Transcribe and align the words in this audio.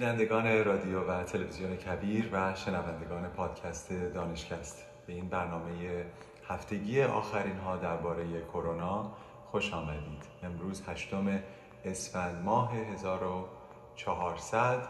بینندگان 0.00 0.64
رادیو 0.64 1.00
و 1.00 1.24
تلویزیون 1.24 1.76
کبیر 1.76 2.30
و 2.32 2.54
شنوندگان 2.54 3.28
پادکست 3.28 3.92
دانشکست. 3.92 4.86
به 5.06 5.12
این 5.12 5.28
برنامه 5.28 6.04
هفتگی 6.48 7.02
آخرین 7.02 7.56
ها 7.56 7.76
درباره 7.76 8.42
کرونا 8.52 9.10
خوش 9.50 9.74
آمدید. 9.74 10.24
امروز 10.42 10.88
هشتم 10.88 11.42
اسفند 11.84 12.44
ماه 12.44 12.74
1400 12.74 14.88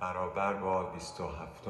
برابر 0.00 0.52
با 0.52 0.82
27 0.82 1.64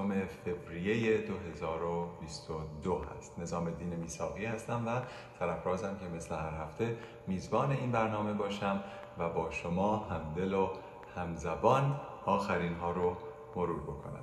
فوریه 0.66 1.18
2022 1.18 3.04
هست. 3.18 3.38
نظام 3.38 3.70
دین 3.70 3.94
میساقی 3.94 4.46
هستم 4.46 4.86
و 4.86 5.00
سرفرازم 5.38 5.96
که 6.00 6.06
مثل 6.16 6.34
هر 6.34 6.64
هفته 6.64 6.96
میزبان 7.26 7.70
این 7.70 7.92
برنامه 7.92 8.32
باشم 8.32 8.84
و 9.18 9.28
با 9.28 9.50
شما 9.50 9.96
همدل 9.96 10.54
و 10.54 10.68
همزبان 11.16 12.00
آخرین 12.26 12.74
ها 12.74 12.90
رو 12.90 13.16
مرور 13.56 13.82
بکنم. 13.82 14.22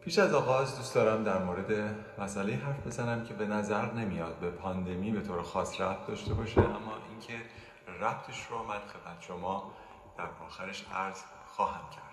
پیش 0.00 0.18
از 0.18 0.34
آغاز 0.34 0.76
دوست 0.76 0.94
دارم 0.94 1.24
در 1.24 1.38
مورد 1.38 1.94
مسئله 2.18 2.54
حرف 2.54 2.86
بزنم 2.86 3.24
که 3.24 3.34
به 3.34 3.46
نظر 3.46 3.92
نمیاد 3.92 4.38
به 4.38 4.50
پاندمی 4.50 5.10
به 5.10 5.20
طور 5.20 5.42
خاص 5.42 5.80
ربط 5.80 6.06
داشته 6.06 6.34
باشه 6.34 6.60
اما 6.60 6.92
اینکه 7.10 7.34
ربطش 8.00 8.46
رو 8.46 8.58
من 8.58 8.78
خدمت 8.78 9.20
شما 9.20 9.72
در 10.18 10.28
آخرش 10.46 10.86
عرض 10.92 11.22
خواهم 11.46 11.90
کرد. 11.90 12.10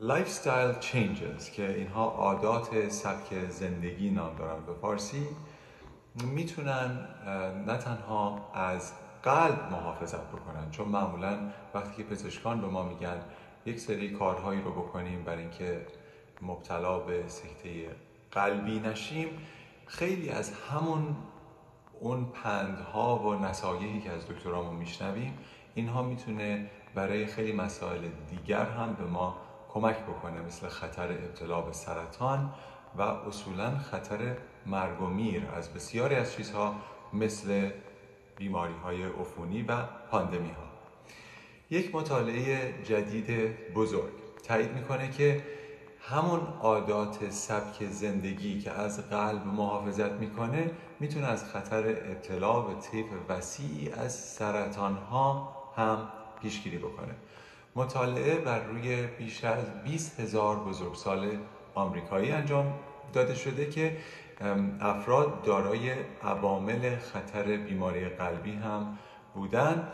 lifestyle 0.00 0.78
changes 0.78 1.50
که 1.50 1.70
اینها 1.70 2.04
عادات 2.04 2.88
سبک 2.88 3.48
زندگی 3.48 4.10
نام 4.10 4.36
دارن 4.36 4.66
به 4.66 4.74
فارسی 4.74 5.26
می‌تونن 6.14 7.08
نه 7.66 7.76
تنها 7.76 8.50
از 8.54 8.92
قلب 9.26 9.68
محافظت 9.70 10.28
بکنن. 10.28 10.70
چون 10.70 10.88
معمولا 10.88 11.38
وقتی 11.74 12.02
که 12.02 12.08
پزشکان 12.08 12.60
به 12.60 12.66
ما 12.66 12.82
میگن 12.82 13.20
یک 13.66 13.80
سری 13.80 14.10
کارهایی 14.10 14.62
رو 14.62 14.70
بکنیم 14.70 15.24
برای 15.24 15.42
اینکه 15.42 15.86
مبتلا 16.42 16.98
به 16.98 17.24
سکته 17.28 17.90
قلبی 18.30 18.80
نشیم 18.80 19.28
خیلی 19.86 20.30
از 20.30 20.52
همون 20.52 21.16
اون 22.00 22.24
پندها 22.24 23.18
و 23.18 23.34
نصایحی 23.34 24.00
که 24.00 24.10
از 24.10 24.28
دکترامون 24.28 24.76
میشنویم 24.76 25.38
اینها 25.74 26.02
می‌تونه 26.02 26.70
برای 26.94 27.26
خیلی 27.26 27.52
مسائل 27.52 28.08
دیگر 28.30 28.64
هم 28.64 28.92
به 28.92 29.04
ما 29.04 29.36
کمک 29.68 29.96
بکنه 29.96 30.40
مثل 30.40 30.68
خطر 30.68 31.12
ابتلا 31.12 31.60
به 31.60 31.72
سرطان 31.72 32.50
و 32.98 33.02
اصولا 33.02 33.78
خطر 33.78 34.36
مرگ 34.66 35.02
و 35.02 35.06
میر. 35.06 35.42
از 35.56 35.74
بسیاری 35.74 36.14
از 36.14 36.32
چیزها 36.32 36.74
مثل 37.12 37.70
بیماری 38.36 38.74
های 38.84 39.02
عفونی 39.02 39.62
و 39.62 39.82
پاندمی 40.10 40.50
ها 40.50 40.66
یک 41.70 41.94
مطالعه 41.94 42.74
جدید 42.84 43.56
بزرگ 43.74 44.12
تایید 44.42 44.72
می‌کنه 44.72 45.10
که 45.10 45.42
همون 46.00 46.40
عادات 46.60 47.30
سبک 47.30 47.84
زندگی 47.84 48.60
که 48.60 48.70
از 48.70 49.10
قلب 49.10 49.46
محافظت 49.46 50.12
می‌کنه 50.12 50.70
می‌تونه 51.00 51.26
از 51.26 51.44
خطر 51.44 51.88
ابتلا 51.88 52.60
به 52.60 52.80
طیف 52.80 53.06
وسیعی 53.28 53.90
از 53.90 54.14
سرطان 54.14 54.96
ها 54.96 55.56
هم 55.76 56.08
پیشگیری 56.42 56.78
بکنه. 56.78 57.14
مطالعه 57.76 58.34
بر 58.34 58.64
روی 58.64 59.06
بیش 59.06 59.44
از 59.44 59.82
20 59.84 60.20
هزار 60.20 60.56
بزرگسال 60.56 61.38
آمریکایی 61.74 62.30
انجام 62.30 62.74
داده 63.12 63.34
شده 63.34 63.70
که 63.70 63.96
افراد 64.80 65.42
دارای 65.42 65.92
عوامل 66.22 66.96
خطر 66.96 67.56
بیماری 67.56 68.08
قلبی 68.08 68.52
هم 68.52 68.98
بودند 69.34 69.92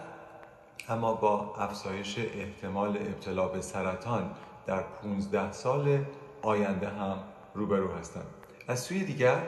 اما 0.88 1.14
با 1.14 1.54
افزایش 1.58 2.19
احتمال 2.19 2.97
ابتلا 2.97 3.48
به 3.48 3.60
سرطان 3.60 4.30
در 4.66 4.82
15 4.82 5.53
سال 5.53 6.04
آینده 6.42 6.88
هم 6.88 7.19
روبرو 7.54 7.92
هستند. 7.92 8.26
از 8.69 8.80
سوی 8.80 9.04
دیگر 9.04 9.42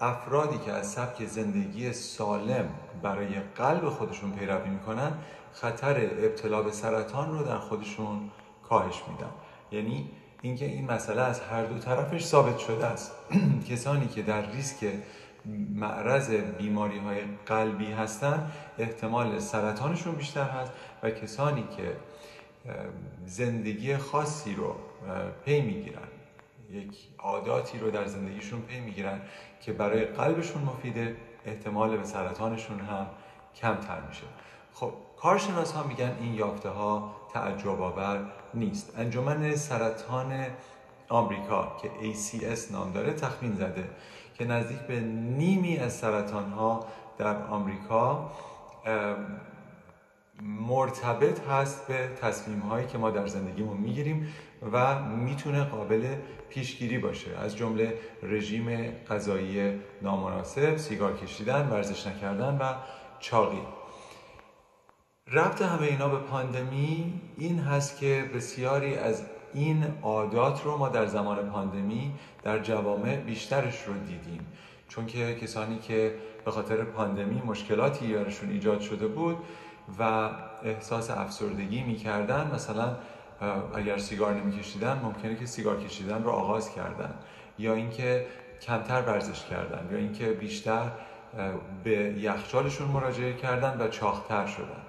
افرادی 0.00 0.58
که 0.58 0.72
از 0.72 0.90
سبک 0.90 1.24
زندگی 1.24 1.92
سالم 1.92 2.68
برای 3.02 3.40
قلب 3.56 3.88
خودشون 3.88 4.32
پیروی 4.32 4.70
می‌کنن 4.70 5.12
خطر 5.52 5.96
ابتلا 6.00 6.62
به 6.62 6.70
سرطان 6.70 7.38
رو 7.38 7.44
در 7.44 7.58
خودشون 7.58 8.30
کاهش 8.68 9.02
میدن. 9.08 9.30
یعنی 9.72 10.10
اینکه 10.42 10.64
این 10.64 10.90
مسئله 10.90 11.22
از 11.22 11.40
هر 11.40 11.64
دو 11.64 11.78
طرفش 11.78 12.24
ثابت 12.24 12.58
شده 12.58 12.86
است. 12.86 13.12
کسانی 13.70 14.08
که 14.08 14.22
در 14.22 14.50
ریسک 14.50 14.86
معرض 15.74 16.30
بیماری 16.30 16.98
های 16.98 17.20
قلبی 17.46 17.92
هستند 17.92 18.52
احتمال 18.78 19.38
سرطانشون 19.38 20.14
بیشتر 20.14 20.44
هست 20.44 20.72
و 21.02 21.10
کسانی 21.10 21.64
که 21.76 21.96
زندگی 23.26 23.96
خاصی 23.96 24.54
رو 24.54 24.76
پی 25.44 25.60
می‌گیرن 25.60 26.08
یک 26.70 27.08
عاداتی 27.18 27.78
رو 27.78 27.90
در 27.90 28.06
زندگیشون 28.06 28.60
پی 28.60 28.80
می‌گیرن 28.80 29.20
که 29.60 29.72
برای 29.72 30.04
قلبشون 30.04 30.62
مفیده 30.62 31.16
احتمال 31.46 31.96
به 31.96 32.04
سرطانشون 32.04 32.80
هم 32.80 33.06
کمتر 33.54 34.00
میشه. 34.08 34.24
خب 34.74 34.92
کارشناس 35.22 35.72
ها 35.72 35.82
میگن 35.82 36.16
این 36.20 36.34
یافته 36.34 36.68
ها 36.68 37.16
تعجب 37.32 37.82
آور 37.82 38.32
نیست. 38.54 38.98
انجمن 38.98 39.54
سرطان 39.54 40.46
آمریکا 41.08 41.76
که 41.82 41.88
ACS 41.88 42.72
نام 42.72 42.92
داره 42.92 43.12
تخمین 43.12 43.54
زده 43.54 43.90
که 44.34 44.44
نزدیک 44.44 44.78
به 44.78 45.00
نیمی 45.00 45.76
از 45.78 45.92
سرطان 45.92 46.50
ها 46.50 46.86
در 47.18 47.46
آمریکا 47.46 48.30
مرتبط 50.42 51.46
هست 51.46 51.86
به 51.86 52.08
تصمیم 52.20 52.60
هایی 52.60 52.86
که 52.86 52.98
ما 52.98 53.10
در 53.10 53.26
زندگیمون 53.26 53.76
می‌گیریم 53.76 54.34
و 54.72 55.02
می‌تونه 55.02 55.64
قابل 55.64 56.14
پیشگیری 56.48 56.98
باشه. 56.98 57.38
از 57.38 57.56
جمله 57.56 57.98
رژیم 58.22 58.92
غذایی 59.10 59.80
نامناسب، 60.02 60.76
سیگار 60.76 61.16
کشیدن، 61.16 61.68
ورزش 61.68 62.06
نکردن 62.06 62.58
و 62.58 62.74
چاقی. 63.20 63.62
ربط 65.32 65.62
همه 65.62 65.82
اینا 65.82 66.08
به 66.08 66.18
پاندمی 66.18 67.20
این 67.36 67.58
هست 67.58 67.98
که 67.98 68.30
بسیاری 68.34 68.94
از 68.94 69.22
این 69.54 69.84
عادات 70.02 70.64
رو 70.64 70.76
ما 70.76 70.88
در 70.88 71.06
زمان 71.06 71.50
پاندمی 71.50 72.12
در 72.42 72.58
جوامع 72.58 73.16
بیشترش 73.16 73.82
رو 73.82 73.94
دیدیم. 73.94 74.46
چون 74.88 75.06
که 75.06 75.34
کسانی 75.34 75.78
که 75.78 76.14
به 76.44 76.50
خاطر 76.50 76.84
پاندمی 76.84 77.42
مشکلاتی 77.46 78.14
برشون 78.14 78.50
ایجاد 78.50 78.80
شده 78.80 79.06
بود 79.06 79.36
و 79.98 80.30
احساس 80.64 81.10
افسردگی 81.10 81.82
می‌کردن 81.82 82.50
مثلا 82.54 82.96
اگر 83.74 83.98
سیگار 83.98 84.34
نمیکشیدن 84.34 85.00
ممکنه 85.02 85.36
که 85.36 85.46
سیگار 85.46 85.84
کشیدن 85.84 86.22
رو 86.22 86.30
آغاز 86.30 86.74
کردن. 86.74 87.14
یا 87.58 87.74
اینکه 87.74 88.26
کمتر 88.62 89.02
ورزش 89.02 89.44
کردن 89.44 89.88
یا 89.92 89.98
اینکه 89.98 90.26
بیشتر 90.26 90.90
به 91.84 91.92
یخچالشون 92.18 92.88
مراجعه 92.88 93.32
کردن 93.32 93.80
و 93.80 93.88
چاختر 93.88 94.46
شدن. 94.46 94.82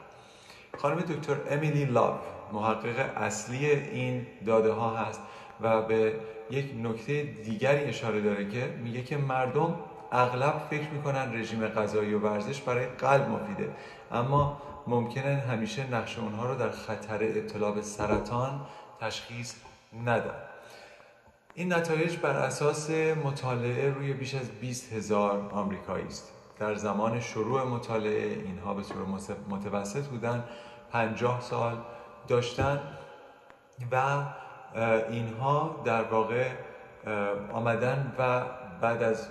خانم 0.81 0.99
دکتر 0.99 1.35
امیلی 1.49 1.85
لاب 1.85 2.19
محقق 2.53 3.17
اصلی 3.17 3.65
این 3.65 4.27
داده 4.45 4.71
ها 4.71 4.95
هست 4.95 5.21
و 5.61 5.81
به 5.81 6.13
یک 6.51 6.73
نکته 6.83 7.23
دیگری 7.23 7.83
اشاره 7.83 8.21
داره 8.21 8.49
که 8.49 8.73
میگه 8.83 9.03
که 9.03 9.17
مردم 9.17 9.75
اغلب 10.11 10.67
فکر 10.69 10.89
می‌کنن 10.89 11.33
رژیم 11.33 11.67
غذایی 11.67 12.13
و 12.13 12.19
ورزش 12.19 12.61
برای 12.61 12.85
قلب 12.85 13.29
مفیده. 13.29 13.69
اما 14.11 14.61
ممکنه 14.87 15.35
همیشه 15.35 15.89
نقش 15.93 16.19
اونها 16.19 16.45
رو 16.45 16.55
در 16.55 16.69
خطر 16.69 17.23
ابتلا 17.23 17.71
به 17.71 17.81
سرطان 17.81 18.61
تشخیص 19.01 19.53
ندن 20.05 20.35
این 21.53 21.73
نتایج 21.73 22.17
بر 22.17 22.35
اساس 22.35 22.89
مطالعه 23.23 23.89
روی 23.89 24.13
بیش 24.13 24.35
از 24.35 24.51
20 24.51 24.93
هزار 24.93 25.49
آمریکایی 25.51 26.05
است. 26.05 26.31
در 26.59 26.75
زمان 26.75 27.19
شروع 27.19 27.63
مطالعه 27.63 28.43
اینها 28.45 28.73
به 28.73 28.83
صورت 28.83 29.37
متوسط 29.49 30.05
بودن 30.05 30.43
50 30.91 31.41
سال 31.41 31.77
داشتن 32.27 32.79
و 33.91 34.23
اینها 35.09 35.81
در 35.85 36.03
واقع 36.03 36.49
آمدن 37.53 38.13
و 38.19 38.41
بعد 38.81 39.03
از 39.03 39.27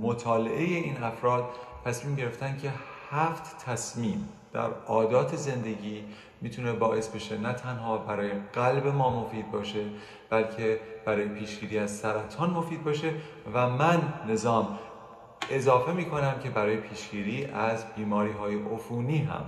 مطالعه 0.00 0.62
این 0.62 1.02
افراد 1.02 1.44
تصمیم 1.84 2.16
گرفتن 2.16 2.58
که 2.62 2.72
هفت 3.10 3.64
تصمیم 3.64 4.28
در 4.52 4.70
عادات 4.86 5.36
زندگی 5.36 6.04
می‌تونه 6.40 6.72
باعث 6.72 7.08
بشه 7.08 7.38
نه 7.38 7.52
تنها 7.52 7.98
برای 7.98 8.30
قلب 8.52 8.86
ما 8.86 9.24
مفید 9.24 9.50
باشه 9.50 9.84
بلکه 10.30 10.80
برای 11.04 11.28
پیشگیری 11.28 11.78
از 11.78 11.90
سرطان 11.96 12.50
مفید 12.50 12.84
باشه 12.84 13.14
و 13.54 13.68
من 13.68 14.02
نظام 14.28 14.78
اضافه 15.50 15.92
می‌کنم 15.92 16.34
که 16.42 16.50
برای 16.50 16.76
پیشگیری 16.76 17.44
از 17.44 17.84
بیماری 17.96 18.32
های 18.32 18.62
عفونی 18.62 19.18
هم 19.18 19.44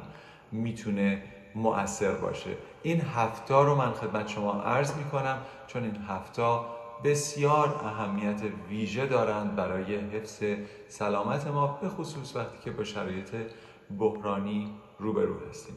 می‌تونه 0.52 1.22
مؤثر 1.54 2.12
باشه. 2.12 2.56
این 2.82 3.00
هفتا 3.00 3.62
رو 3.62 3.74
من 3.74 3.92
خدمت 3.92 4.28
شما 4.28 4.52
عرض 4.52 4.94
می‌کنم 4.96 5.38
چون 5.66 5.82
این 5.82 5.96
هفتا 6.08 6.66
بسیار 7.04 7.80
اهمیت 7.84 8.40
ویژه 8.68 9.06
دارند 9.06 9.56
برای 9.56 9.96
حفظ 9.96 10.42
سلامت 10.88 11.46
ما 11.46 11.78
به 11.82 11.88
خصوص 11.88 12.36
وقتی 12.36 12.58
که 12.64 12.70
با 12.70 12.84
شرایط 12.84 13.34
بحرانی 13.98 14.74
روبرو 14.98 15.48
هستیم. 15.48 15.76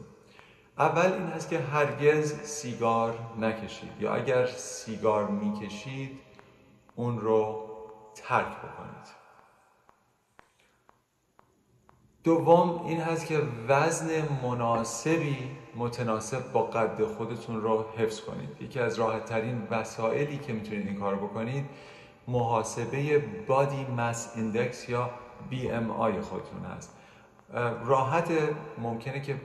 اول 0.78 1.12
این 1.12 1.26
هست 1.26 1.50
که 1.50 1.58
هرگز 1.58 2.42
سیگار 2.42 3.18
نکشید. 3.40 3.90
یا 4.00 4.14
اگر 4.14 4.46
سیگار 4.46 5.26
می‌کشید 5.26 6.18
اون 6.96 7.20
رو 7.20 7.66
ترک 8.14 8.56
بکنید. 8.56 9.17
دوم 12.28 12.86
این 12.86 13.00
هست 13.00 13.26
که 13.26 13.42
وزن 13.68 14.08
مناسبی 14.42 15.36
متناسب 15.76 16.52
با 16.52 16.62
قد 16.62 17.04
خودتون 17.04 17.60
رو 17.60 17.84
حفظ 17.96 18.20
کنید. 18.20 18.48
یکی 18.60 18.80
از 18.80 18.98
راحت 18.98 19.24
ترین 19.24 19.68
وسایلی 19.70 20.38
که 20.38 20.52
می‌تونید 20.52 20.86
این 20.86 20.96
کار 20.96 21.14
بکنید 21.14 21.64
محاسبه 22.28 23.18
body 23.46 23.86
mass 23.96 24.32
index 24.36 24.88
یا 24.88 25.10
BMI 25.50 26.20
خودتون 26.20 26.64
هست. 26.76 26.96
راحت 27.84 28.28
ممکنه 28.78 29.20
که 29.20 29.36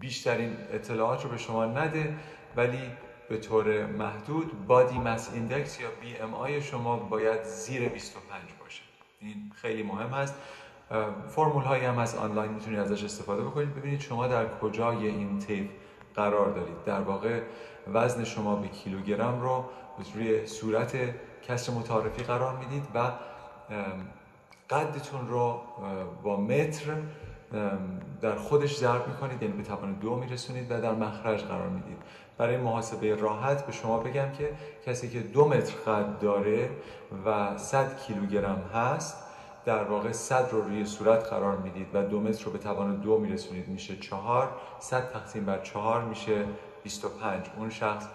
بیشترین 0.00 0.56
اطلاعات 0.72 1.24
رو 1.24 1.30
به 1.30 1.36
شما 1.36 1.66
نده 1.66 2.14
ولی 2.56 2.82
به 3.28 3.36
طور 3.36 3.86
محدود 3.86 4.66
body 4.66 4.98
mass 4.98 5.30
index 5.34 5.80
یا 5.80 5.88
BMI 5.88 6.50
شما 6.50 6.96
باید 6.96 7.42
زیر 7.42 7.88
25 7.88 8.42
باشه. 8.60 8.82
این 9.20 9.52
خیلی 9.54 9.82
مهم 9.82 10.10
هست. 10.10 10.34
فرمول 11.28 11.62
هایی 11.62 11.84
هم 11.84 11.98
از 11.98 12.16
آنلاین 12.16 12.52
می‌تونید 12.52 12.78
ازش 12.78 13.04
استفاده 13.04 13.42
بکنید. 13.42 13.74
ببینید 13.74 14.00
شما 14.00 14.26
در 14.26 14.46
کجای 14.58 15.06
این 15.06 15.38
طیف 15.38 15.70
قرار 16.14 16.50
دارید. 16.50 16.84
در 16.84 17.00
واقع 17.00 17.40
وزن 17.92 18.24
شما 18.24 18.56
به 18.56 18.68
کیلوگرم 18.68 19.40
رو 19.40 19.64
روی 20.14 20.46
صورت 20.46 20.96
کسر 21.42 21.72
متعارفی 21.72 22.22
قرار 22.22 22.56
می‌دید 22.56 22.84
و 22.94 23.10
قدتون 24.70 25.28
رو 25.28 25.60
با 26.22 26.40
متر 26.40 26.84
در 28.20 28.34
خودش 28.34 28.76
ضرب 28.76 29.08
می‌کنید 29.08 29.42
یعنی 29.42 29.56
به 29.56 29.62
توان 29.62 29.92
دو 29.92 30.16
میرسونید 30.16 30.70
و 30.70 30.80
در 30.80 30.92
مخرج 30.92 31.42
قرار 31.42 31.68
می‌دید. 31.68 31.98
برای 32.38 32.56
محاسبه 32.56 33.14
راحت 33.14 33.66
به 33.66 33.72
شما 33.72 33.98
بگم 33.98 34.32
که 34.32 34.52
کسی 34.86 35.10
که 35.10 35.20
دو 35.20 35.48
متر 35.48 35.74
قد 35.86 36.18
داره 36.18 36.70
و 37.26 37.58
100 37.58 37.96
کیلوگرم 37.96 38.62
هست 38.74 39.29
در 39.64 39.84
واقع 39.84 40.12
100 40.12 40.48
رو 40.52 40.62
روی 40.62 40.84
صورت 40.84 41.24
قرار 41.24 41.56
می‌دید 41.56 41.86
و 41.94 42.02
دو 42.02 42.20
متر 42.20 42.44
رو 42.44 42.52
به 42.52 42.58
توان 42.58 42.96
دو 42.96 43.18
میرسونید. 43.18 43.68
میشه 43.68 43.96
چهار 43.96 44.52
100 44.78 45.12
تقسیم 45.12 45.44
بر 45.44 45.58
چهار 45.58 46.02
میشه 46.02 46.44
25 46.82 47.46
اون 47.56 47.70
شخص 47.70 48.06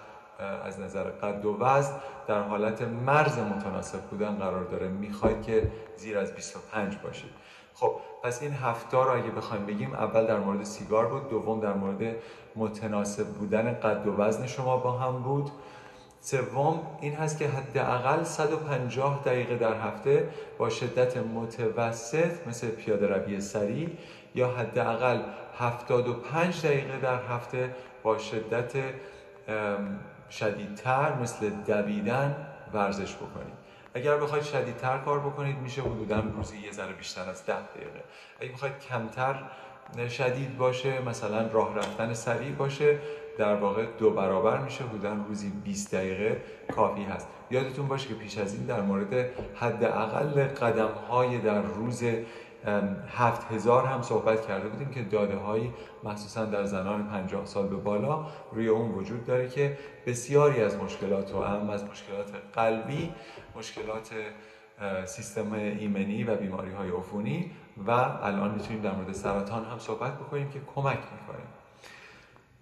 از 0.63 0.79
نظر 0.79 1.03
قد 1.03 1.45
و 1.45 1.57
وزن 1.59 1.93
در 2.27 2.41
حالت 2.41 2.81
مرز 2.81 3.39
متناسب 3.39 4.01
بودن 4.01 4.35
قرار 4.35 4.63
داره. 4.63 4.87
می‌خواید 4.87 5.41
که 5.41 5.71
زیر 5.97 6.17
از 6.17 6.35
25 6.35 6.97
باشید. 6.97 7.31
خب 7.73 7.91
پس 8.23 8.41
این 8.41 8.53
هفته 8.53 8.97
رو 8.97 9.11
اگه 9.11 9.31
بخوایم 9.31 9.65
بگیم 9.65 9.93
اول 9.93 10.25
در 10.25 10.39
مورد 10.39 10.63
سیگار 10.63 11.05
بود 11.05 11.29
دوم 11.29 11.59
در 11.59 11.73
مورد 11.73 12.15
متناسب 12.55 13.27
بودن 13.27 13.73
قد 13.73 14.07
و 14.07 14.15
وزن 14.15 14.47
شما 14.47 14.77
با 14.77 14.91
هم 14.91 15.23
بود. 15.23 15.51
سوم 16.25 16.81
این 17.01 17.15
هست 17.15 17.39
که 17.39 17.47
حداقل 17.47 18.23
150 18.23 19.23
دقیقه 19.25 19.55
در 19.55 19.73
هفته 19.73 20.29
با 20.57 20.69
شدت 20.69 21.17
متوسط 21.17 22.47
مثل 22.47 22.67
پیاده 22.67 23.07
روی 23.07 23.41
سریع 23.41 23.89
یا 24.35 24.47
حداقل 24.47 25.19
75 25.59 26.65
دقیقه 26.65 26.99
در 26.99 27.19
هفته 27.23 27.75
با 28.03 28.17
شدت 28.17 28.73
شدیدتر 30.29 31.13
مثل 31.13 31.49
دویدن 31.49 32.35
ورزش 32.73 33.15
بکنید. 33.15 33.53
اگر 33.93 34.17
بخواید 34.17 34.43
شدیدتر 34.43 34.97
کار 34.97 35.19
بکنید 35.19 35.57
میشه 35.57 35.81
حدودا 35.81 36.23
روزی 36.35 36.57
یه 36.57 36.71
ذره 36.71 36.93
بیشتر 36.93 37.29
از 37.29 37.45
10 37.45 37.53
دقیقه. 37.53 38.03
اگه 38.39 38.51
بخواید 38.51 38.79
کمتر 38.79 39.35
شدید 40.09 40.57
باشه 40.57 41.01
مثلا 41.01 41.47
راه 41.47 41.75
رفتن 41.77 42.13
سریع 42.13 42.51
باشه 42.51 42.99
در 43.37 43.55
واقع 43.55 43.85
دو 43.97 44.11
برابر 44.11 44.57
میشه 44.57 44.83
بودن 44.83 45.25
روزی 45.27 45.49
20 45.63 45.95
دقیقه 45.95 46.41
کافی 46.75 47.03
هست. 47.03 47.27
یادتون 47.51 47.87
باشه 47.87 48.07
که 48.07 48.15
پیش 48.15 48.37
از 48.37 48.53
این 48.53 48.65
در 48.65 48.81
مورد 48.81 49.29
حداقل 49.55 50.43
قدم 50.43 50.91
های 51.09 51.37
در 51.37 51.61
روز 51.61 52.03
هفت 53.17 53.51
هزار 53.51 53.85
هم 53.85 54.01
صحبت 54.01 54.47
کرده 54.47 54.69
بودیم 54.69 54.89
که 54.89 55.01
داده 55.01 55.35
هایی 55.35 55.73
مخصوصا 56.03 56.45
در 56.45 56.63
زنان 56.63 57.07
50 57.07 57.45
سال 57.45 57.67
به 57.67 57.75
بالا 57.75 58.25
روی 58.51 58.67
اون 58.67 58.91
وجود 58.91 59.25
داره 59.25 59.49
که 59.49 59.77
بسیاری 60.05 60.61
از 60.61 60.77
مشکلات 60.77 61.35
و 61.35 61.41
هم 61.41 61.69
از 61.69 61.83
مشکلات 61.83 62.31
قلبی 62.53 63.11
مشکلات 63.55 64.09
سیستم 65.05 65.53
ایمنی 65.53 66.23
و 66.23 66.35
بیماری 66.35 66.71
های 66.71 66.89
عفونی 66.89 67.51
و 67.87 67.91
الان 67.91 68.53
می‌تونیم 68.53 68.81
در 68.81 68.91
مورد 68.91 69.13
سرطان 69.13 69.65
هم 69.65 69.79
صحبت 69.79 70.13
بکنیم 70.13 70.49
که 70.49 70.59
کمک 70.75 70.97
می‌کنه. 70.97 71.54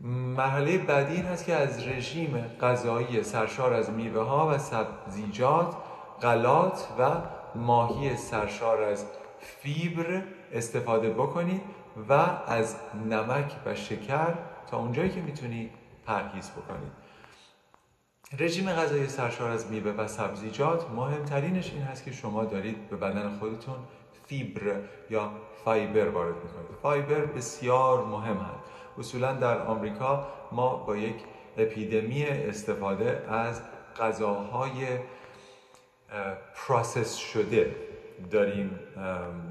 مرحله 0.04 0.78
بعدی 0.78 1.14
این 1.16 1.26
هست 1.26 1.46
که 1.46 1.56
از 1.56 1.88
رژیم 1.88 2.46
غذایی 2.62 3.24
سرشار 3.24 3.74
از 3.74 3.90
میوه 3.90 4.22
ها 4.22 4.50
و 4.50 4.58
سبزیجات 4.58 5.76
غلات 6.22 6.88
و 7.00 7.12
ماهی 7.56 8.18
سرشار 8.18 8.84
از 8.84 9.06
فیبر 9.40 10.24
استفاده 10.54 11.10
بکنید 11.10 11.62
و 12.10 12.14
از 12.48 12.76
نمک 13.10 13.56
و 13.66 13.76
شکر 13.76 14.34
تا 14.72 14.78
اونجایی 14.78 15.10
که 15.10 15.22
می‌تونید 15.22 15.72
پرهیز 16.06 16.52
بکنید. 16.52 16.92
رژیم 18.40 18.72
غذایی 18.72 19.08
سرشار 19.08 19.52
از 19.52 19.72
میوه 19.72 19.92
و 19.92 20.08
سبزیجات 20.08 20.90
مهمترینش 20.92 21.72
این 21.72 21.84
هست 21.84 22.04
که 22.04 22.12
شما 22.12 22.46
دارید 22.46 22.90
به 22.90 22.96
بدن 22.96 23.30
خودتون 23.40 23.76
فیبر 24.28 24.76
یا 25.10 25.32
فایبر 25.66 26.10
وارد 26.10 26.36
می‌کنید. 26.36 26.78
فایبر 26.82 27.26
بسیار 27.26 28.06
مهم 28.06 28.38
هست. 28.38 28.73
اصولا 29.00 29.34
در 29.34 29.62
آمریکا 29.62 30.28
ما 30.52 30.76
با 30.76 30.98
یک 30.98 31.16
اپیدمی 31.58 32.26
استفاده 32.26 33.26
از 33.30 33.62
غذاهای 34.00 34.88
process 36.56 37.16
شده 37.16 37.76
داریم 38.32 38.80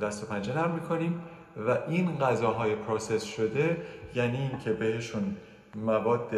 دست 0.03 0.25
و 0.25 0.27
پنجه 0.27 0.57
نرم 0.57 0.71
می‌کنیم 0.71 1.23
و 1.67 1.79
این 1.89 2.19
غذاهای 2.19 2.75
process 2.75 3.23
شده 3.23 3.77
یعنی 4.15 4.39
اینکه 4.39 4.73
بهشون 4.73 5.37
مواد 5.75 6.31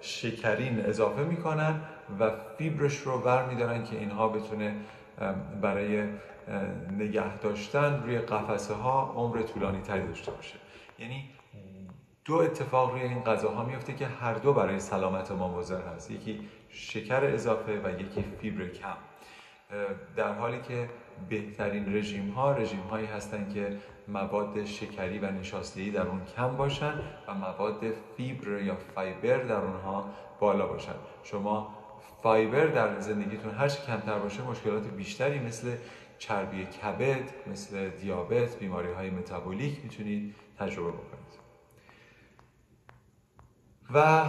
شکرین 0.00 0.86
اضافه 0.86 1.24
می‌کنن 1.24 1.80
و 2.20 2.30
فیبرش 2.58 2.98
رو 2.98 3.18
بر 3.18 3.46
میدارن 3.46 3.84
که 3.84 3.98
اینها 3.98 4.28
بتونه 4.28 4.76
برای 5.60 6.02
نگه 6.98 7.36
داشتن 7.36 8.02
روی 8.04 8.18
قفسه 8.18 8.74
ها 8.74 9.12
عمر 9.16 9.42
طولانی 9.42 9.80
تری 9.80 10.06
داشته 10.06 10.30
باشه. 10.30 10.54
یعنی 10.98 11.30
دو 12.28 12.34
اتفاق 12.34 12.92
روی 12.92 13.02
این 13.02 13.22
غذاها 13.22 13.64
میفته 13.64 13.94
که 13.94 14.06
هر 14.06 14.34
دو 14.34 14.52
برای 14.52 14.80
سلامت 14.80 15.32
ما 15.32 15.58
مضر 15.58 15.82
هست. 15.82 16.10
یکی 16.10 16.40
شکر 16.68 17.24
اضافه 17.24 17.80
و 17.84 18.00
یکی 18.00 18.24
فیبر 18.40 18.68
کم. 18.68 18.96
در 20.16 20.32
حالی 20.32 20.60
که 20.60 20.88
بهترین 21.28 21.96
رژیم 21.96 22.30
ها 22.30 22.52
رژیم 22.52 22.80
هایی 22.80 23.06
هستند 23.06 23.54
که 23.54 23.76
مواد 24.08 24.64
شکری 24.64 25.18
و 25.18 25.30
نشاسته‌ای 25.30 25.90
در 25.90 26.06
اون 26.06 26.20
کم 26.36 26.56
باشن 26.56 26.94
و 27.28 27.34
مواد 27.34 27.84
فیبر 28.16 28.62
یا 28.62 28.76
فایبر 28.76 29.36
در 29.36 29.60
اونها 29.60 30.08
بالا 30.40 30.66
باشن. 30.66 30.94
شما 31.22 31.74
فایبر 32.22 32.66
در 32.66 33.00
زندگیتون 33.00 33.54
هر 33.54 33.68
چی 33.68 33.82
کمتر 33.86 34.18
باشه 34.18 34.42
مشکلات 34.42 34.86
بیشتری 34.86 35.38
مثل 35.38 35.76
چربی 36.18 36.64
کبد 36.64 37.30
مثل 37.50 37.88
دیابت 37.88 38.58
بیماری 38.58 38.92
های 38.92 39.10
متابولیک 39.10 39.84
می‌تونید 39.84 40.34
تجربه 40.58 40.90
بکنید. 40.90 41.27
و 43.94 44.24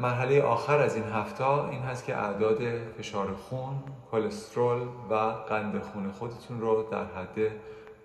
مرحله 0.00 0.42
آخر 0.42 0.78
از 0.78 0.96
این 0.96 1.04
هفته 1.04 1.50
این 1.50 1.82
هست 1.82 2.04
که 2.04 2.16
اعداد 2.16 2.58
فشار 2.98 3.32
خون، 3.32 3.82
کلسترول 4.10 4.88
و 5.10 5.14
قند 5.48 5.82
خون 5.82 6.10
خودتون 6.10 6.60
رو 6.60 6.82
در 6.90 7.04
حد 7.04 7.38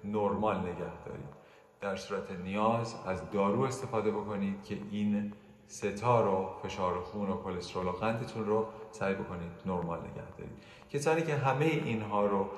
نرمال 0.04 0.58
نگه 0.58 1.04
دارید. 1.06 1.42
در 1.82 1.96
صورت 1.96 2.32
نیاز 2.32 2.96
از 3.08 3.32
دارو 3.32 3.62
استفاده 3.62 4.12
بکنید 4.12 4.64
که 4.64 4.78
این 4.92 5.34
ستا 5.68 6.22
رو 6.22 6.50
فشار 6.64 7.00
خون 7.00 7.30
و 7.30 7.44
کلسترول 7.44 7.88
و 7.88 7.92
قندتون 7.92 8.46
رو 8.46 8.66
سعی 8.92 9.14
بکنید 9.14 9.52
نرمال 9.66 10.00
نگه 10.00 10.32
دارید. 10.38 10.64
کسانی 10.90 11.22
که 11.22 11.36
همه 11.36 11.66
اینها 11.66 12.26
رو 12.26 12.50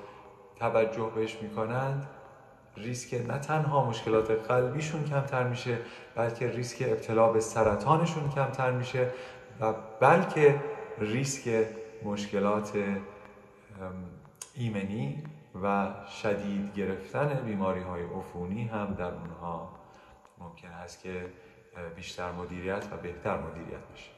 توجه 0.56 1.10
بهش 1.14 1.42
می‌کنند 1.42 2.08
ریسک 2.76 3.14
نه 3.14 3.38
تنها 3.38 3.84
مشکلات 3.84 4.30
قلبیشون 4.30 5.04
کمتر 5.04 5.48
میشه 5.48 5.78
بلکه 6.14 6.50
ریسک 6.50 6.82
ابتلا 6.88 7.32
به 7.32 7.40
سرطانشون 7.40 8.30
کمتر 8.30 8.70
میشه 8.70 9.10
و 9.60 9.74
بلکه 10.00 10.60
ریسک 10.98 11.66
مشکلات 12.02 12.72
ایمنی 14.54 15.22
و 15.62 15.94
شدید 16.22 16.74
گرفتن 16.74 17.34
بیماری 17.44 17.80
های 17.80 18.02
عفونی 18.02 18.64
هم 18.64 18.94
در 18.94 19.14
اونها 19.14 19.72
ممکن 20.38 20.68
است 20.68 21.02
که 21.02 21.26
بیشتر 21.96 22.32
مدیریت 22.32 22.84
و 22.92 22.96
بهتر 22.96 23.38
مدیریت 23.40 23.88
بشه. 23.94 24.13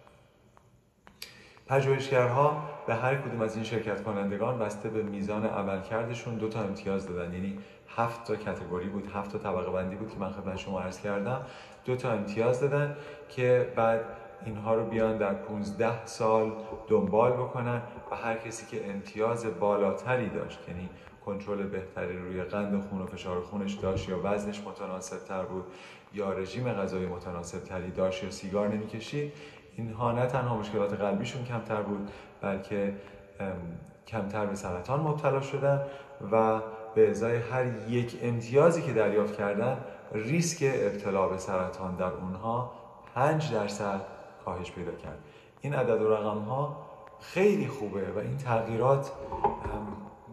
پژوهشگرها 1.68 2.62
به 2.87 2.94
هر 2.94 3.14
کدوم 3.14 3.40
از 3.40 3.54
این 3.54 3.64
شرکت 3.64 4.02
کنندگان 4.02 4.58
بسته 4.58 4.88
به 4.88 5.02
میزان 5.02 5.46
عملکردشون 5.46 6.35
دو 6.35 6.49
تا 6.49 6.61
امتیاز 6.61 7.08
دادن. 7.08 7.35
یعنی 7.35 7.58
هفت 7.96 8.25
تا 8.25 8.37
کتگوری 8.37 8.88
بود 8.88 9.11
هفت 9.14 9.32
تا 9.32 9.38
طبقه 9.38 9.70
بندی 9.70 9.96
بود 9.96 10.11
که 10.11 10.18
من 10.18 10.30
خدمت 10.30 10.56
شما 10.56 10.80
عرض 10.80 11.00
کردم. 11.00 11.40
دو 11.85 11.96
تا 11.96 12.11
امتیاز 12.11 12.61
دادن 12.61 12.96
که 13.28 13.73
بعد 13.76 14.04
اینها 14.44 14.75
رو 14.75 14.85
بیان 14.85 15.18
در 15.18 15.35
15 15.35 16.06
سال 16.06 16.52
دنبال 16.88 17.32
بکنن 17.32 17.82
و 18.11 18.16
هر 18.16 18.37
کسی 18.37 18.66
که 18.66 18.90
امتیاز 18.90 19.46
بالاتری 19.61 20.28
داشت 20.28 20.58
یعنی 20.68 20.88
کنترل 21.26 21.62
بهتری 21.62 22.18
روی 22.18 22.42
قند 22.42 22.82
خون 22.82 23.00
و 23.00 23.06
فشار 23.06 23.40
خونش 23.40 23.75
داشت 23.75 24.08
یا 24.08 24.20
وزنش 24.25 24.61
متناسب 24.61 25.25
تر 25.25 25.42
بود 25.42 25.64
یا 26.14 26.32
رژیم 26.32 26.73
غذایی 26.73 27.06
متناسب 27.06 27.64
تری 27.64 27.90
داشت 27.90 28.25
یا 28.25 28.30
سیگار 28.30 28.68
نمی‌کشید 28.68 29.32
اینها 29.76 30.12
نه 30.12 30.26
تنها 30.26 30.56
مشکلات 30.56 30.95
قلبیشون 30.95 31.45
کمتر 31.45 31.83
بود 31.83 32.11
بلکه 32.40 32.95
کمتر 34.06 34.47
به 34.47 34.54
سرطان 34.54 35.00
مبتلا 35.00 35.40
شدن 35.40 35.80
و 36.33 36.61
به 36.95 37.11
ازای 37.11 37.37
هر 37.37 37.88
یک 37.88 38.18
امتیازی 38.23 38.83
که 38.83 38.92
دریافت 38.92 39.37
کردن 39.37 39.76
ریسک 40.12 40.71
ابتلا 40.75 41.28
به 41.28 41.38
سرطان 41.38 41.97
در 41.97 42.12
اونها 42.12 42.73
5 43.14 43.52
درصد 43.52 44.00
کاهش 44.45 44.73
پیدا 44.73 44.92
کرد. 44.92 45.18
این 45.61 45.75
عدد 45.75 46.02
و 46.02 46.14
رقم 46.14 46.38
ها 46.38 46.76
خیلی 47.21 47.66
خوبه 47.66 48.12
و 48.12 48.18
این 48.18 48.37
تغییرات 48.37 49.12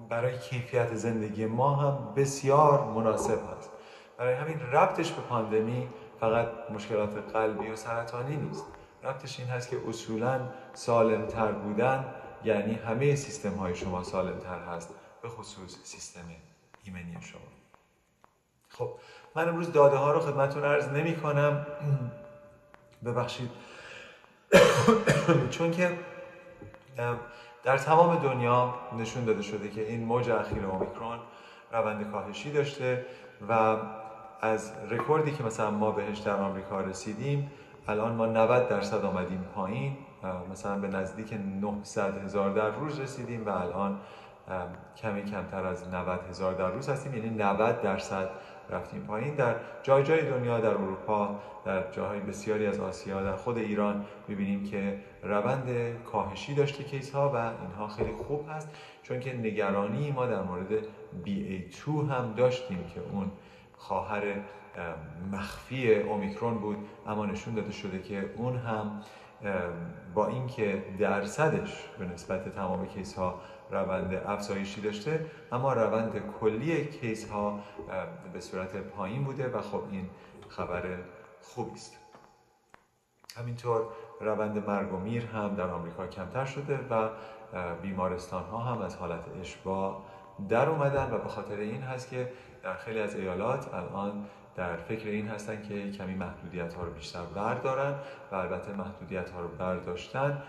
برای 0.09 0.37
کیفیت 0.37 0.93
زندگی 0.93 1.45
ما 1.45 1.75
هم 1.75 2.13
بسیار 2.15 2.85
مناسب 2.85 3.39
هست. 3.57 3.71
برای 4.17 4.33
همین 4.33 4.59
ربطش 4.59 5.11
به 5.11 5.21
پاندمی 5.21 5.89
فقط 6.19 6.47
مشکلات 6.73 7.33
قلبی 7.33 7.71
و 7.71 7.75
سرطانی 7.75 8.35
نیست. 8.35 8.65
ربطش 9.03 9.39
این 9.39 9.49
هست 9.49 9.69
که 9.69 9.77
اصولا 9.87 10.39
سالمتر 10.73 11.51
بودن 11.51 12.05
یعنی 12.43 12.73
همه 12.73 13.15
سیستم 13.15 13.53
های 13.53 13.75
شما 13.75 14.03
سالمتر 14.03 14.59
هست 14.59 14.89
به 15.21 15.29
خصوص 15.29 15.77
سیستم 15.83 16.25
ایمنی 16.83 17.17
شما. 17.21 17.41
خب 18.69 18.89
من 19.35 19.49
امروز 19.49 19.71
داده 19.71 19.97
ها 19.97 20.11
رو 20.11 20.19
خدمتون 20.19 20.63
عرض 20.63 20.87
نمی 20.87 21.15
کنم 21.15 21.65
ببخشید. 23.05 23.49
چون 25.57 25.71
که 25.71 25.97
در 27.63 27.77
تمام 27.77 28.15
دنیا 28.15 28.73
نشون 28.97 29.25
داده 29.25 29.41
شده 29.41 29.69
که 29.69 29.87
این 29.87 30.03
موج 30.03 30.29
اخیر 30.29 30.65
اومیکرون 30.65 31.19
روند 31.71 32.11
کاهشی 32.11 32.51
داشته 32.51 33.05
و 33.49 33.77
از 34.41 34.71
رکوردی 34.89 35.31
که 35.31 35.43
مثلا 35.43 35.71
ما 35.71 35.91
بهش 35.91 36.17
در 36.17 36.35
آمریکا 36.35 36.81
رسیدیم 36.81 37.51
الان 37.87 38.15
ما 38.15 38.25
90 38.25 38.69
درصد 38.69 39.05
آمدیم 39.05 39.45
پایین 39.55 39.97
مثلا 40.51 40.79
به 40.79 40.87
نزدیک 40.87 41.33
900 41.61 42.23
هزار 42.23 42.53
در 42.53 42.69
روز 42.69 42.99
رسیدیم 42.99 43.45
و 43.45 43.49
الان 43.49 43.99
کمی 44.97 45.23
کمتر 45.23 45.65
از 45.65 45.93
90 45.93 46.19
هزار 46.29 46.53
در 46.53 46.69
روز 46.69 46.89
هستیم 46.89 47.15
یعنی 47.15 47.29
90 47.29 47.81
درصد 47.81 48.29
رفتیم 48.69 49.01
پایین. 49.01 49.35
در 49.35 49.55
جای 49.83 50.03
جای 50.03 50.29
دنیا 50.29 50.59
در 50.59 50.69
اروپا 50.69 51.39
در 51.65 51.91
جاهای 51.91 52.19
بسیاری 52.19 52.65
از 52.65 52.79
آسیا 52.79 53.23
در 53.23 53.35
خود 53.35 53.57
ایران 53.57 54.05
می‌بینیم 54.27 54.63
که 54.63 54.99
روند 55.23 55.69
کاهشی 56.11 56.55
داشته 56.55 56.83
case 56.83 57.11
ها 57.11 57.29
و 57.29 57.35
اینها 57.35 57.87
خیلی 57.87 58.11
خوب 58.11 58.49
هست 58.49 58.69
چون 59.03 59.19
که 59.19 59.33
نگرانی 59.33 60.11
ما 60.11 60.25
در 60.25 60.41
مورد 60.41 60.69
BA2 61.25 62.11
هم 62.11 62.33
داشتیم 62.37 62.83
که 62.93 63.01
اون 63.11 63.31
خواهر 63.77 64.23
مخفی 65.31 65.95
اومیکرون 65.95 66.57
بود 66.57 66.77
اما 67.07 67.25
نشون 67.25 67.53
داده 67.53 67.71
شده 67.71 68.01
که 68.01 68.33
اون 68.37 68.57
هم 68.57 69.01
با 70.13 70.27
اینکه 70.27 70.83
درصدش 70.99 71.89
به 71.99 72.05
نسبت 72.05 72.55
تمام 72.55 72.87
کیس 72.87 73.13
ها 73.15 73.41
روند 73.71 74.13
افزایشی 74.13 74.81
داشته 74.81 75.25
اما 75.51 75.73
روند 75.73 76.21
کلی 76.39 76.85
کیس 76.85 77.29
ها 77.29 77.59
به 78.33 78.39
صورت 78.39 78.75
پایین 78.75 79.23
بوده 79.23 79.47
و 79.47 79.61
خب 79.61 79.81
این 79.91 80.09
خبر 80.49 80.83
خوبی 81.41 81.71
است. 81.71 81.99
همینطور 83.37 83.81
روند 84.21 84.69
مرگ 84.69 84.93
و 84.93 84.97
میر 84.97 85.25
هم 85.25 85.55
در 85.55 85.69
آمریکا 85.69 86.07
کمتر 86.07 86.45
شده 86.45 86.79
و 86.89 87.09
بیمارستان 87.81 88.43
ها 88.43 88.57
هم 88.57 88.81
از 88.81 88.95
حالت 88.95 89.23
اشباع 89.41 90.01
در 90.49 90.69
اومدن 90.69 91.11
و 91.11 91.17
به 91.17 91.29
خاطر 91.29 91.55
این 91.55 91.81
هست 91.81 92.09
که 92.09 92.31
در 92.63 92.73
خیلی 92.73 92.99
از 92.99 93.15
ایالات 93.15 93.73
الان 93.73 94.25
در 94.55 94.75
فکر 94.75 95.07
این 95.07 95.27
هستن 95.27 95.61
که 95.61 95.91
کمی 95.91 96.15
محدودیت 96.15 96.73
ها 96.73 96.83
رو 96.83 96.91
بیشتر 96.91 97.21
بردارن 97.21 97.95
و 98.31 98.35
البته 98.35 98.73
محدودیت 98.73 99.29
ها 99.29 99.41
رو 99.41 99.47
برداشتن 99.47 100.43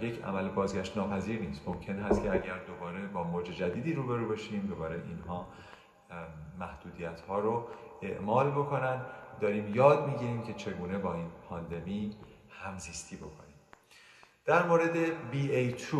یک 0.00 0.24
عمل 0.24 0.48
بازگشت 0.48 0.96
ناپذیر 0.96 1.40
نیست. 1.40 1.68
ممکن 1.68 1.98
هست 1.98 2.22
که 2.22 2.32
اگر 2.32 2.58
دوباره 2.66 3.06
با 3.06 3.22
موج 3.24 3.46
جدیدی 3.46 3.92
روبرو 3.92 4.28
باشیم 4.28 4.66
دوباره 4.66 5.02
اینها 5.08 5.46
محدودیت 6.60 7.20
ها 7.20 7.38
رو 7.38 7.66
اعمال 8.02 8.50
بکنن. 8.50 9.00
داریم 9.40 9.74
یاد 9.74 10.08
می‌گیریم 10.08 10.42
که 10.42 10.52
چگونه 10.52 10.98
با 10.98 11.14
این 11.14 11.26
پاندمی 11.48 12.16
همزیستی 12.50 13.16
بکنیم. 13.16 13.54
در 14.44 14.66
مورد 14.66 14.96
BA2 15.06 15.96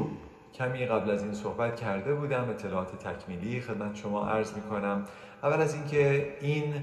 کمی 0.55 0.87
قبل 0.87 1.11
از 1.11 1.23
این 1.23 1.35
صحبت 1.35 1.81
کرده 1.81 2.15
بودم 2.15 2.51
اطلاعات 2.51 2.99
تکمیلی 2.99 3.61
خدمت 3.61 3.97
شما 3.97 4.29
عرض 4.29 4.55
می‌کنم. 4.55 5.05
اول 5.43 5.61
از 5.61 5.75
اینکه 5.75 6.37
این 6.41 6.75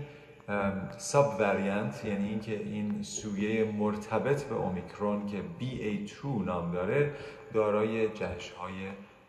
ساب 0.98 1.36
وریانت 1.40 2.06
یعنی 2.06 2.30
اینکه 2.30 2.54
این 2.54 3.04
سویه 3.04 3.72
مرتبط 3.72 4.44
به 4.44 4.56
اومیکرون 4.56 5.26
که 5.26 5.38
BA2 5.60 6.46
نام 6.46 6.72
داره 6.72 7.14
دارای 7.54 8.10
جهش 8.10 8.52
های 8.52 8.74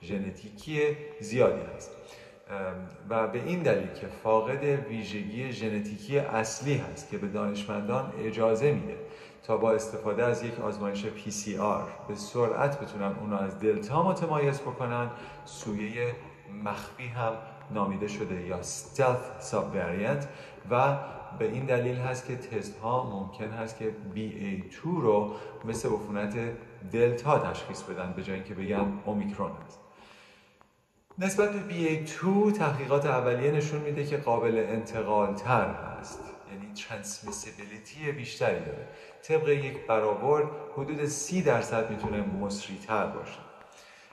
ژنتیکی 0.02 0.80
زیادی 1.20 1.62
هست. 1.76 1.90
و 3.08 3.28
به 3.28 3.42
این 3.44 3.62
دلیل 3.62 3.86
که 3.86 4.06
فاقد 4.06 4.64
ویژگی 4.64 5.52
ژنتیکی 5.52 6.18
اصلی 6.18 6.74
هست 6.76 7.10
که 7.10 7.18
به 7.18 7.26
دانشمندان 7.26 8.12
اجازه 8.18 8.72
میده 8.72 8.96
تا 9.42 9.56
با 9.56 9.72
استفاده 9.72 10.24
از 10.24 10.42
یک 10.42 10.60
آزمایش 10.60 11.04
PCR 11.04 12.08
به 12.08 12.14
سرعت 12.14 12.80
بتونن 12.80 13.12
اونو 13.20 13.36
از 13.36 13.58
دلتا 13.58 14.02
متمایز 14.02 14.60
بکنن 14.60 15.10
سویه 15.44 16.14
مخفی 16.64 17.06
هم 17.06 17.32
نامیده 17.70 18.08
شده 18.08 18.46
یا 18.46 18.62
stealth 18.62 19.52
subvariant 19.52 20.24
و 20.70 20.98
به 21.38 21.44
این 21.52 21.66
دلیل 21.66 21.96
هست 21.96 22.26
که 22.26 22.36
تست 22.36 22.78
ها 22.78 23.10
ممکن 23.10 23.50
هست 23.50 23.78
که 23.78 23.94
BA2 24.14 24.82
رو 24.82 25.34
مثل 25.64 25.88
عفونت 25.88 26.36
دلتا 26.92 27.38
تشخیص 27.38 27.82
بدن 27.82 28.12
به 28.16 28.22
جای 28.22 28.34
اینکه 28.34 28.54
بگن 28.54 28.92
اومیکرون 29.04 29.50
هست 29.66 29.80
نسبت 31.18 31.50
به 31.50 31.74
BA2 31.74 32.52
تحقیقات 32.58 33.06
اولیه 33.06 33.52
نشون 33.52 33.80
میده 33.80 34.06
که 34.06 34.16
قابل 34.16 34.66
انتقال 34.68 35.34
تر 35.34 35.74
هست. 35.74 36.20
یعنی 36.52 36.74
ترانسمیسیبیلیتی 36.74 38.12
بیشتری 38.12 38.60
داره. 38.60 38.88
طبق 39.22 39.48
یک 39.48 39.86
برآورد 39.86 40.48
حدود 40.76 41.04
30 41.04 41.42
درصد 41.42 41.90
می‌تونه 41.90 42.20
مصری 42.20 42.78
تر 42.86 43.06
باشه. 43.06 43.49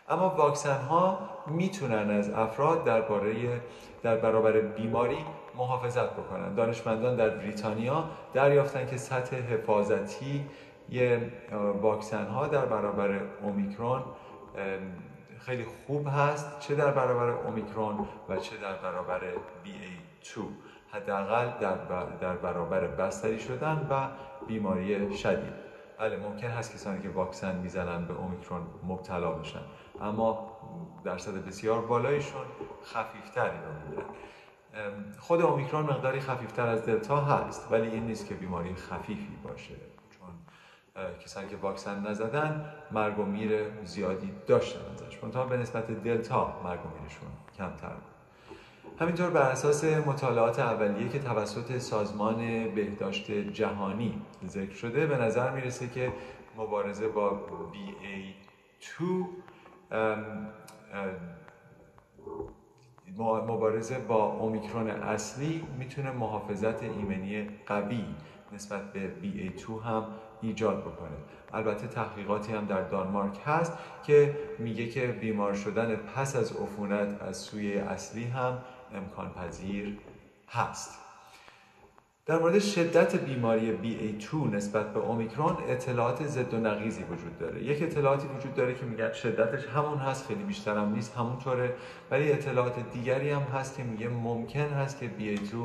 اما 0.09 0.29
واکسن 0.29 0.81
ها 0.81 1.19
می‌تونن 1.47 2.11
از 2.11 2.29
افراد 2.29 2.83
درباره 2.83 3.61
در 4.03 4.15
برابر 4.15 4.51
بیماری 4.51 5.25
محافظت 5.55 6.13
بکنن. 6.13 6.53
دانشمندان 6.55 7.15
در 7.15 7.29
بریتانیا 7.29 8.03
دریافتن 8.33 8.85
که 8.87 8.97
سطح 8.97 9.35
حفاظتی 9.35 10.45
واکسن 11.81 12.27
ها 12.27 12.47
در 12.47 12.65
برابر 12.65 13.19
اومیکرون 13.41 14.01
خیلی 15.39 15.65
خوب 15.65 16.07
هست 16.07 16.59
چه 16.59 16.75
در 16.75 16.91
برابر 16.91 17.29
اومیکرون 17.29 18.07
و 18.29 18.37
چه 18.37 18.57
در 18.57 18.73
برابر 18.73 19.21
BA2 19.65 20.39
حداقل 20.91 21.49
در, 21.59 21.75
در 22.21 22.35
برابر 22.35 22.87
بستری 22.87 23.39
شدن 23.39 23.87
و 23.89 24.07
بیماری 24.47 25.17
شدید. 25.17 25.66
بله 25.99 26.17
ممکن 26.17 26.47
هست 26.47 26.73
کسانی 26.73 27.01
که 27.01 27.09
واکسن 27.09 27.55
می‌زنن 27.55 28.05
به 28.05 28.13
اومیکرون 28.13 28.61
مبتلا 28.83 29.31
بشن. 29.31 29.61
اما 30.01 30.57
درصد 31.03 31.45
بسیار 31.45 31.81
بالایشون 31.81 32.45
خفیفتری 32.83 33.57
رو 33.57 33.89
میدن 33.89 34.03
خود 35.19 35.41
اومیکرون 35.41 35.83
مقداری 35.83 36.19
خفیفتر 36.19 36.67
از 36.67 36.85
دلتا 36.85 37.21
هست 37.21 37.71
ولی 37.71 37.87
این 37.87 38.05
نیست 38.05 38.27
که 38.27 38.35
بیماری 38.35 38.75
خفیفی 38.75 39.37
باشه. 39.43 39.75
چون 40.09 40.29
کسانی 41.19 41.47
که 41.47 41.55
واکسن 41.55 42.07
نزدن 42.07 42.73
مرگ 42.91 43.19
و 43.19 43.23
میر 43.23 43.83
زیادی 43.83 44.33
داشتن 44.47 44.79
ازش. 44.93 45.23
منتها 45.23 45.45
به 45.45 45.57
نسبت 45.57 45.91
دلتا 45.91 46.61
مرگ 46.63 46.79
و 46.85 46.99
میرشون 46.99 47.29
کمتر 47.57 47.89
بود. 47.89 48.16
همینطور 48.99 49.29
بر 49.29 49.41
اساس 49.41 49.83
مطالعات 49.83 50.59
اولیه 50.59 51.09
که 51.09 51.19
توسط 51.19 51.77
سازمان 51.77 52.37
بهداشت 52.75 53.31
جهانی 53.31 54.21
ذکر 54.47 54.73
شده 54.73 55.07
به 55.07 55.17
نظر 55.17 55.51
می‌رسه 55.51 55.87
که 55.87 56.13
مبارزه 56.57 57.07
با 57.07 57.39
BA2 57.73 59.01
مبارزه 63.19 63.99
با 63.99 64.25
اومیکرون 64.25 64.89
اصلی 64.89 65.63
می‌تونه 65.79 66.11
محافظت 66.11 66.83
ایمنی 66.83 67.49
قوی 67.65 68.05
نسبت 68.53 68.93
به 68.93 69.11
BA2 69.23 69.85
هم 69.85 70.05
ایجاد 70.41 70.81
بکنه. 70.81 71.17
البته 71.53 71.87
تحقیقاتی 71.87 72.53
هم 72.53 72.65
در 72.65 72.81
دانمارک 72.81 73.39
هست 73.45 73.77
که 74.03 74.37
میگه 74.59 74.87
که 74.87 75.07
بیمار 75.07 75.53
شدن 75.53 75.95
پس 75.95 76.35
از 76.35 76.51
عفونت 76.51 77.21
از 77.21 77.37
سوی 77.37 77.77
اصلی 77.77 78.23
هم 78.23 78.57
امکان 78.95 79.33
پذیر 79.33 79.97
هست. 80.49 80.99
در 82.25 82.39
مورد 82.39 82.59
شدت 82.59 83.15
بیماری 83.15 83.77
BA2 83.77 84.53
نسبت 84.53 84.93
به 84.93 84.99
اومیکرون 84.99 85.57
اطلاعات 85.67 86.27
ضد 86.27 86.53
و 86.53 86.57
نقیزی 86.57 87.03
وجود 87.03 87.37
داره. 87.37 87.63
یک 87.63 87.83
اطلاعاتی 87.83 88.27
وجود 88.27 88.53
داره 88.53 88.75
که 88.75 88.85
میگن 88.85 89.11
شدتش 89.11 89.67
همون 89.67 89.97
هست 89.97 90.27
خیلی 90.27 90.43
بیشتر 90.43 90.77
هم 90.77 90.93
نیست 90.93 91.17
همونطوره. 91.17 91.75
ولی 92.11 92.31
اطلاعات 92.31 92.73
دیگری 92.93 93.29
هم 93.29 93.41
هست 93.41 93.77
که 93.77 93.83
میگه 93.83 94.09
ممکن 94.09 94.59
هست 94.59 94.99
که 94.99 95.09
BA2 95.19 95.55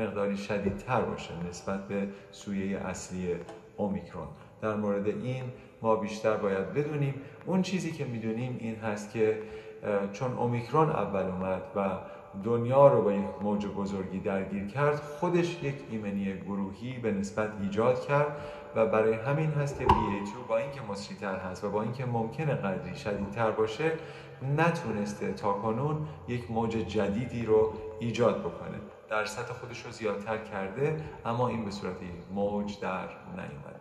مقداری 0.00 0.36
شدیدتر 0.36 1.00
باشه 1.00 1.30
نسبت 1.48 1.88
به 1.88 2.08
سویه 2.30 2.78
اصلی 2.78 3.34
اومیکرون. 3.76 4.28
در 4.62 4.76
مورد 4.76 5.06
این 5.06 5.44
ما 5.82 5.96
بیشتر 5.96 6.36
باید 6.36 6.72
بدونیم. 6.72 7.14
اون 7.46 7.62
چیزی 7.62 7.92
که 7.92 8.04
می‌دونیم 8.04 8.56
این 8.60 8.76
هست 8.76 9.12
که 9.12 9.42
چون 10.12 10.32
اومیکرون 10.32 10.90
اول 10.90 11.22
اومد 11.22 11.62
و 11.76 11.98
دنیا 12.44 12.88
رو 12.88 13.02
با 13.02 13.12
یک 13.12 13.26
موج 13.42 13.66
بزرگی 13.66 14.20
درگیر 14.20 14.66
کرد 14.66 14.96
خودش 14.96 15.62
یک 15.62 15.74
ایمنی 15.90 16.34
گروهی 16.34 16.98
به 16.98 17.12
نسبت 17.12 17.52
ایجاد 17.60 18.00
کرد 18.00 18.36
و 18.76 18.86
برای 18.86 19.14
همین 19.14 19.50
هست 19.50 19.78
که 19.78 19.84
BA2 19.84 20.48
با 20.48 20.56
اینکه 20.56 20.80
مصریتر 20.90 21.36
هست 21.36 21.64
و 21.64 21.70
با 21.70 21.82
اینکه 21.82 22.06
ممکنه 22.06 22.54
قدری 22.54 22.96
شدیدتر 22.96 23.50
باشه 23.50 23.92
نتونسته 24.56 25.32
تا 25.32 25.52
کنون 25.52 26.06
یک 26.28 26.50
موج 26.50 26.70
جدیدی 26.70 27.46
رو 27.46 27.72
ایجاد 28.00 28.40
بکنه. 28.40 28.78
در 29.08 29.24
سطح 29.24 29.52
خودش 29.52 29.84
رو 29.84 29.90
زیادتر 29.90 30.38
کرده 30.38 30.96
اما 31.24 31.48
این 31.48 31.64
به 31.64 31.70
صورت 31.70 31.96
موج 32.34 32.80
در 32.80 33.08
نیومده. 33.36 33.79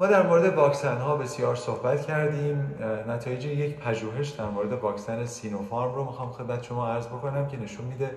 ما 0.00 0.06
در 0.06 0.26
مورد 0.26 0.54
واکسن 0.54 0.96
ها 0.96 1.16
بسیار 1.16 1.56
صحبت 1.56 2.06
کردیم. 2.06 2.74
نتایج 3.08 3.44
یک 3.44 3.76
پژوهش 3.76 4.28
در 4.28 4.44
مورد 4.44 4.72
واکسن 4.72 5.26
سینوفارم 5.26 5.94
رو 5.94 6.04
می‌خوام 6.04 6.30
خدمت 6.32 6.62
شما 6.62 6.88
عرض 6.88 7.06
بکنم 7.06 7.48
که 7.48 7.56
نشون 7.56 7.84
میده 7.84 8.10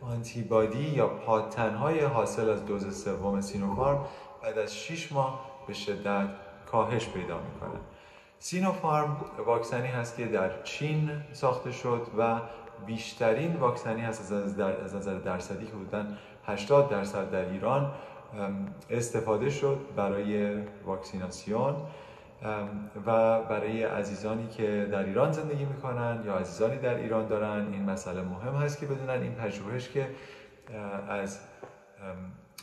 آنتیبادی 0.00 0.82
یا 0.82 1.06
پاتن 1.08 1.74
های 1.74 2.00
حاصل 2.00 2.50
از 2.50 2.66
دوز 2.66 3.04
سوم 3.04 3.40
سینوفارم 3.40 4.04
بعد 4.42 4.58
از 4.58 4.76
6 4.76 5.12
ماه 5.12 5.40
به 5.66 5.72
شدت 5.72 6.28
کاهش 6.70 7.08
پیدا 7.08 7.38
می‌کنه. 7.38 7.80
سینوفارم 8.38 9.16
واکسنی 9.46 9.88
هست 9.88 10.16
که 10.16 10.26
در 10.26 10.62
چین 10.62 11.10
ساخته 11.32 11.72
شد 11.72 12.06
و 12.18 12.40
بیشترین 12.86 13.56
واکسنی 13.56 14.00
هست 14.00 14.32
از 14.84 14.94
نظر 14.94 15.14
درصدی 15.14 15.66
که 15.66 15.72
بودن 15.72 16.18
80 16.46 16.90
درصد 16.90 17.30
در 17.30 17.44
ایران. 17.44 17.92
استفاده 18.90 19.50
شد 19.50 19.80
برای 19.96 20.54
واکسیناسیون 20.84 21.74
و 23.06 23.42
برای 23.42 23.82
عزیزانی 23.82 24.48
که 24.48 24.88
در 24.92 25.04
ایران 25.04 25.32
زندگی 25.32 25.64
می‌کنن 25.64 26.22
یا 26.26 26.34
عزیزانی 26.34 26.78
در 26.78 26.94
ایران 26.94 27.26
دارن. 27.26 27.72
این 27.72 27.82
مسئله 27.82 28.22
مهم 28.22 28.54
هست 28.54 28.80
که 28.80 28.86
بدونن. 28.86 29.22
این 29.22 29.34
پژوهش 29.34 29.88
که 29.88 30.08
از 31.08 31.40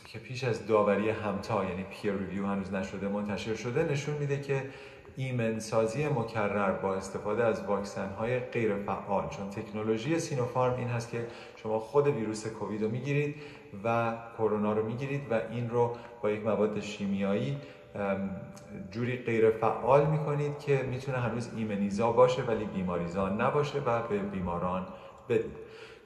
که 0.06 0.18
پیش 0.18 0.44
از 0.44 0.66
داوری 0.66 1.10
همتا 1.10 1.64
یعنی 1.64 1.84
پیر 1.90 2.12
ریویو 2.12 2.46
هنوز 2.46 2.72
نشده 2.72 3.08
منتشر 3.08 3.54
شده 3.54 3.92
نشون 3.92 4.14
میده 4.14 4.40
که 4.40 4.62
ایمنسازی 5.16 6.06
مکرر 6.06 6.72
با 6.72 6.94
استفاده 6.94 7.44
از 7.44 7.64
واکسن 7.64 8.08
های 8.08 8.38
غیر 8.38 8.76
فعال 8.76 9.28
چون 9.28 9.50
تکنولوژی 9.50 10.18
سینوفارم 10.18 10.76
این 10.76 10.88
هست 10.88 11.10
که 11.10 11.26
شما 11.56 11.78
خود 11.78 12.06
ویروس 12.06 12.46
کووید 12.46 12.82
رو 12.82 12.90
می‌گیرید 12.90 13.36
و 13.84 14.12
کرونا 14.38 14.72
رو 14.72 14.86
می‌گیرید 14.86 15.32
و 15.32 15.40
این 15.50 15.70
رو 15.70 15.96
با 16.22 16.30
یک 16.30 16.44
مواد 16.44 16.80
شیمیایی 16.80 17.56
جوری 18.90 19.16
غیر 19.16 19.50
فعال 19.50 20.06
می‌کنید 20.06 20.58
که 20.58 20.82
می‌تونه 20.82 21.18
هنوز 21.18 21.50
ایمنیزا 21.56 22.12
باشه 22.12 22.42
ولی 22.42 22.64
بیماریزا 22.64 23.28
نباشه 23.28 23.78
و 23.86 24.02
به 24.02 24.18
بیماران 24.18 24.86
بدید. 25.28 25.56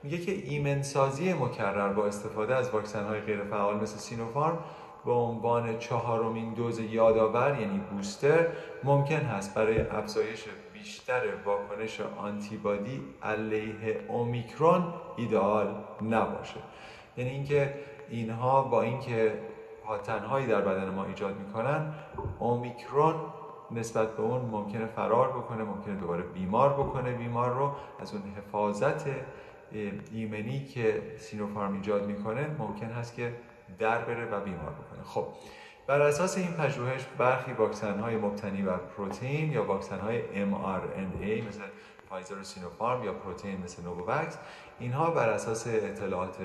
میگه 0.03 0.19
که 0.19 0.33
ایمنسازی 0.33 1.33
مکرر 1.33 1.93
با 1.93 2.07
استفاده 2.07 2.55
از 2.55 2.71
واکسن 2.71 3.05
های 3.05 3.21
غیر 3.21 3.45
فعال 3.45 3.77
مثل 3.77 3.99
سینوفارم 3.99 4.59
به 5.05 5.13
عنوان 5.13 5.79
چهارمین 5.79 6.55
دوز 6.55 6.79
یادآور 6.79 7.61
یعنی 7.61 7.79
بوستر 7.79 8.47
ممکن 8.85 9.17
هست 9.17 9.55
برای 9.55 9.81
افزایش 9.81 10.45
بیشتر 10.73 11.23
واکنش 11.45 12.01
آنتیبادی 12.01 13.01
علیه 13.23 14.01
اومیکرون 14.09 14.95
ایدئال 15.17 15.75
نباشه. 16.03 16.61
یعنی 17.19 17.31
اینکه 17.31 17.75
اینها 18.09 18.63
با 18.63 18.83
اینکه 18.83 19.39
پاتنهایی 19.85 20.47
در 20.47 20.61
بدن 20.61 20.91
ما 20.91 21.05
ایجاد 21.05 21.39
می‌کنن 21.39 21.95
اومیکرون 22.39 23.15
نسبت 23.71 24.17
به 24.17 24.23
اون 24.23 24.41
ممکنه 24.41 24.87
فرار 24.87 25.29
بکنه 25.29 25.65
ممکنه 25.65 25.95
دوباره 25.95 26.23
بیمار 26.23 26.73
بکنه. 26.73 27.13
بیمار 27.13 27.51
رو 27.51 27.73
از 28.01 28.15
اون 28.15 28.23
حفاظت 28.37 29.07
ایمنی 30.13 30.65
که 30.65 31.03
سینوفارم 31.17 31.73
ایجاد 31.73 32.07
می‌کنه 32.07 32.47
ممکن 32.59 32.87
هست 32.87 33.15
که 33.15 33.35
در 33.79 33.99
بره 33.99 34.25
و 34.25 34.41
بیمار 34.41 34.71
بکنه. 34.71 35.03
خب 35.05 35.27
بر 35.87 36.01
اساس 36.01 36.39
این 36.39 36.53
پژوهش 36.53 37.05
برخی 37.19 37.53
واکسن 37.53 38.01
های 38.01 38.17
مبتنی 38.17 38.63
بر 38.63 38.77
پروتئین 38.77 39.53
یا 39.53 39.65
واکسن 39.65 39.99
های 39.99 40.23
mRNA 40.23 41.49
مثل 41.49 41.61
فایزر 42.09 42.39
و 42.39 42.45
سینوفارم 42.45 43.05
یا 43.05 43.13
پروتئین 43.13 43.63
مثل 43.65 43.83
نوواوکس 43.83 44.39
اینها 44.79 45.11
بر 45.11 45.29
اساس 45.29 45.67
اطلاعات 45.67 46.37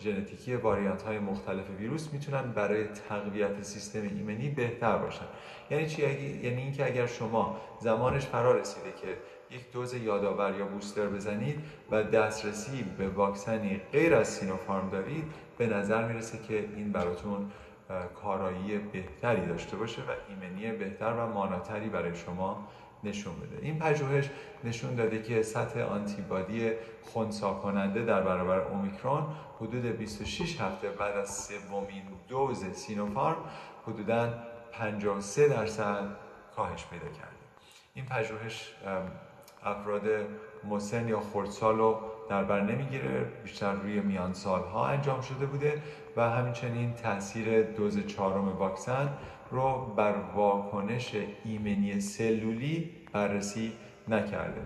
ژنتیکی 0.00 0.54
variant 0.54 1.02
های 1.02 1.18
مختلف 1.18 1.64
ویروس 1.78 2.12
می‌تونن 2.12 2.52
برای 2.52 2.84
تقویت 3.08 3.62
سیستم 3.62 4.02
ایمنی 4.02 4.48
بهتر 4.48 4.98
باشن. 4.98 5.26
یعنی 5.70 5.86
چی؟ 5.86 6.02
یعنی 6.42 6.62
اینکه 6.62 6.86
اگر 6.86 7.06
شما 7.06 7.60
زمانش 7.80 8.26
فرا 8.26 8.52
رسیده 8.52 8.92
که 9.02 9.08
یک 9.56 9.72
دوز 9.72 9.94
یادآور 9.94 10.54
یا 10.58 10.66
بوستر 10.66 11.06
بزنید 11.06 11.60
و 11.90 12.02
دسترسی 12.02 12.84
به 12.98 13.08
واکسنی 13.08 13.80
غیر 13.92 14.14
از 14.14 14.28
سینوفارم 14.28 14.90
دارید 14.90 15.24
به 15.58 15.66
نظر 15.66 16.08
می‌رسه 16.08 16.38
که 16.48 16.68
این 16.76 16.92
براتون 16.92 17.50
کارایی 18.14 18.78
بهتری 18.78 19.46
داشته 19.46 19.76
باشه 19.76 20.02
و 20.02 20.10
ایمنی 20.28 20.72
بهتر 20.72 21.12
و 21.12 21.26
ماناتری 21.26 21.88
برای 21.88 22.14
شما 22.14 22.68
نشون 23.06 23.34
بده. 23.36 23.58
این 23.62 23.78
پژوهش 23.78 24.30
نشون 24.64 24.94
داده 24.94 25.22
که 25.22 25.42
سطح 25.42 25.80
آنتیبادی 25.80 26.70
خونسا 27.02 27.54
کننده 27.54 28.04
در 28.04 28.22
برابر 28.22 28.58
اومیکرون 28.58 29.26
حدود 29.56 29.84
26 29.84 30.60
هفته 30.60 30.88
بعد 30.90 31.16
از 31.16 31.34
سومین 31.34 32.02
دوز 32.28 32.64
سینوفارم 32.72 33.36
حدودا 33.86 34.28
53 34.72 35.48
درصد 35.48 36.04
کاهش 36.56 36.84
پیدا 36.86 37.06
کرده. 37.06 37.36
این 37.94 38.06
پژوهش 38.06 38.74
افراد 39.62 40.02
مسن 40.64 41.08
یا 41.08 41.20
خردسال 41.20 41.76
رو 41.78 42.00
در 42.28 42.44
بر 42.44 42.60
نمی‌گیره 42.60 43.24
بیشتر 43.44 43.72
روی 43.72 44.00
میان 44.00 44.32
سالها 44.32 44.86
انجام 44.86 45.20
شده 45.20 45.46
بوده 45.46 45.82
و 46.16 46.30
همچنین 46.30 46.94
تاثیر 46.94 47.62
دوز 47.62 48.06
چهارم 48.06 48.56
واکسن 48.56 49.08
رو 49.56 49.94
بر 49.96 50.14
واکنش 50.34 51.16
ایمنی 51.44 52.00
سلولی 52.00 52.90
بررسی 53.12 53.72
نکرده. 54.08 54.60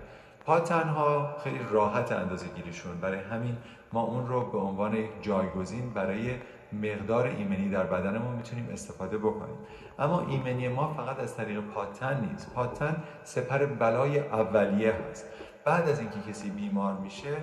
پاتنها 0.44 1.36
خیلی 1.44 1.58
راحت 1.70 2.12
اندازه 2.12 2.46
گیریشون. 2.48 3.00
برای 3.00 3.20
همین 3.20 3.56
ما 3.92 4.02
اون 4.02 4.28
رو 4.28 4.50
به 4.50 4.58
عنوان 4.58 4.94
یک 4.94 5.10
جایگزین 5.22 5.90
برای 5.90 6.34
مقدار 6.72 7.26
ایمنی 7.26 7.68
در 7.68 7.84
بدنمون 7.84 8.34
می‌تونیم 8.34 8.68
استفاده 8.72 9.18
بکنیم. 9.18 9.56
اما 9.98 10.20
ایمنی 10.20 10.68
ما 10.68 10.94
فقط 10.94 11.20
از 11.20 11.36
طریق 11.36 11.60
پاتن 11.60 12.28
نیست. 12.30 12.54
پاتن 12.54 13.02
سپر 13.24 13.66
بلای 13.66 14.18
اولیه 14.18 14.92
هست. 14.92 15.26
بعد 15.64 15.88
از 15.88 16.00
اینکه 16.00 16.20
کسی 16.30 16.50
بیمار 16.50 16.92
میشه 16.92 17.36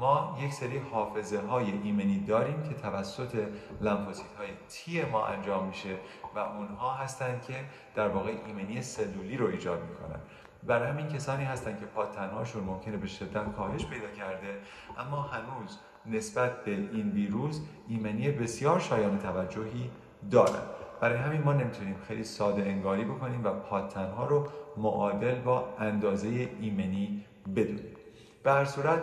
ما 0.00 0.38
یک 0.42 0.52
سری 0.52 0.78
حافظه 0.78 1.40
های 1.40 1.72
ایمنی 1.84 2.20
داریم 2.20 2.62
که 2.62 2.74
توسط 2.74 3.46
لمفوسیت 3.80 4.34
های 4.38 4.48
تی 4.68 5.02
ما 5.02 5.26
انجام 5.26 5.66
میشه. 5.66 5.96
و 6.34 6.38
اونها 6.38 6.94
هستند 6.94 7.42
که 7.42 7.54
در 7.94 8.08
واقع 8.08 8.32
ایمنی 8.46 8.82
سلولی 8.82 9.36
رو 9.36 9.46
ایجاد 9.46 9.80
می‌کنن. 9.82 10.20
برای 10.62 10.88
همین 10.88 11.08
کسانی 11.08 11.44
هستند 11.44 11.80
که 11.80 11.86
پاتنهاشون 11.86 12.64
ممکنه 12.64 12.96
به 12.96 13.06
شدت 13.06 13.52
کاهش 13.56 13.86
پیدا 13.86 14.08
کرده 14.18 14.58
اما 14.98 15.22
هنوز 15.22 15.78
نسبت 16.06 16.64
به 16.64 16.70
این 16.70 17.10
ویروس 17.10 17.60
ایمنی 17.88 18.30
بسیار 18.30 18.80
شایان 18.80 19.18
توجهی 19.18 19.90
دارن. 20.30 20.62
برای 21.00 21.18
همین 21.18 21.42
ما 21.42 21.52
نمی‌تونیم 21.52 21.96
خیلی 22.08 22.24
ساده 22.24 22.62
انگاری 22.62 23.04
بکنیم 23.04 23.44
و 23.44 23.50
پاتنها 23.50 24.26
رو 24.26 24.48
معادل 24.76 25.34
با 25.34 25.68
اندازه 25.78 26.48
ایمنی 26.60 27.24
بدونیم. 27.56 27.96
به 28.42 28.52
هر 28.52 28.64
صورت 28.64 29.02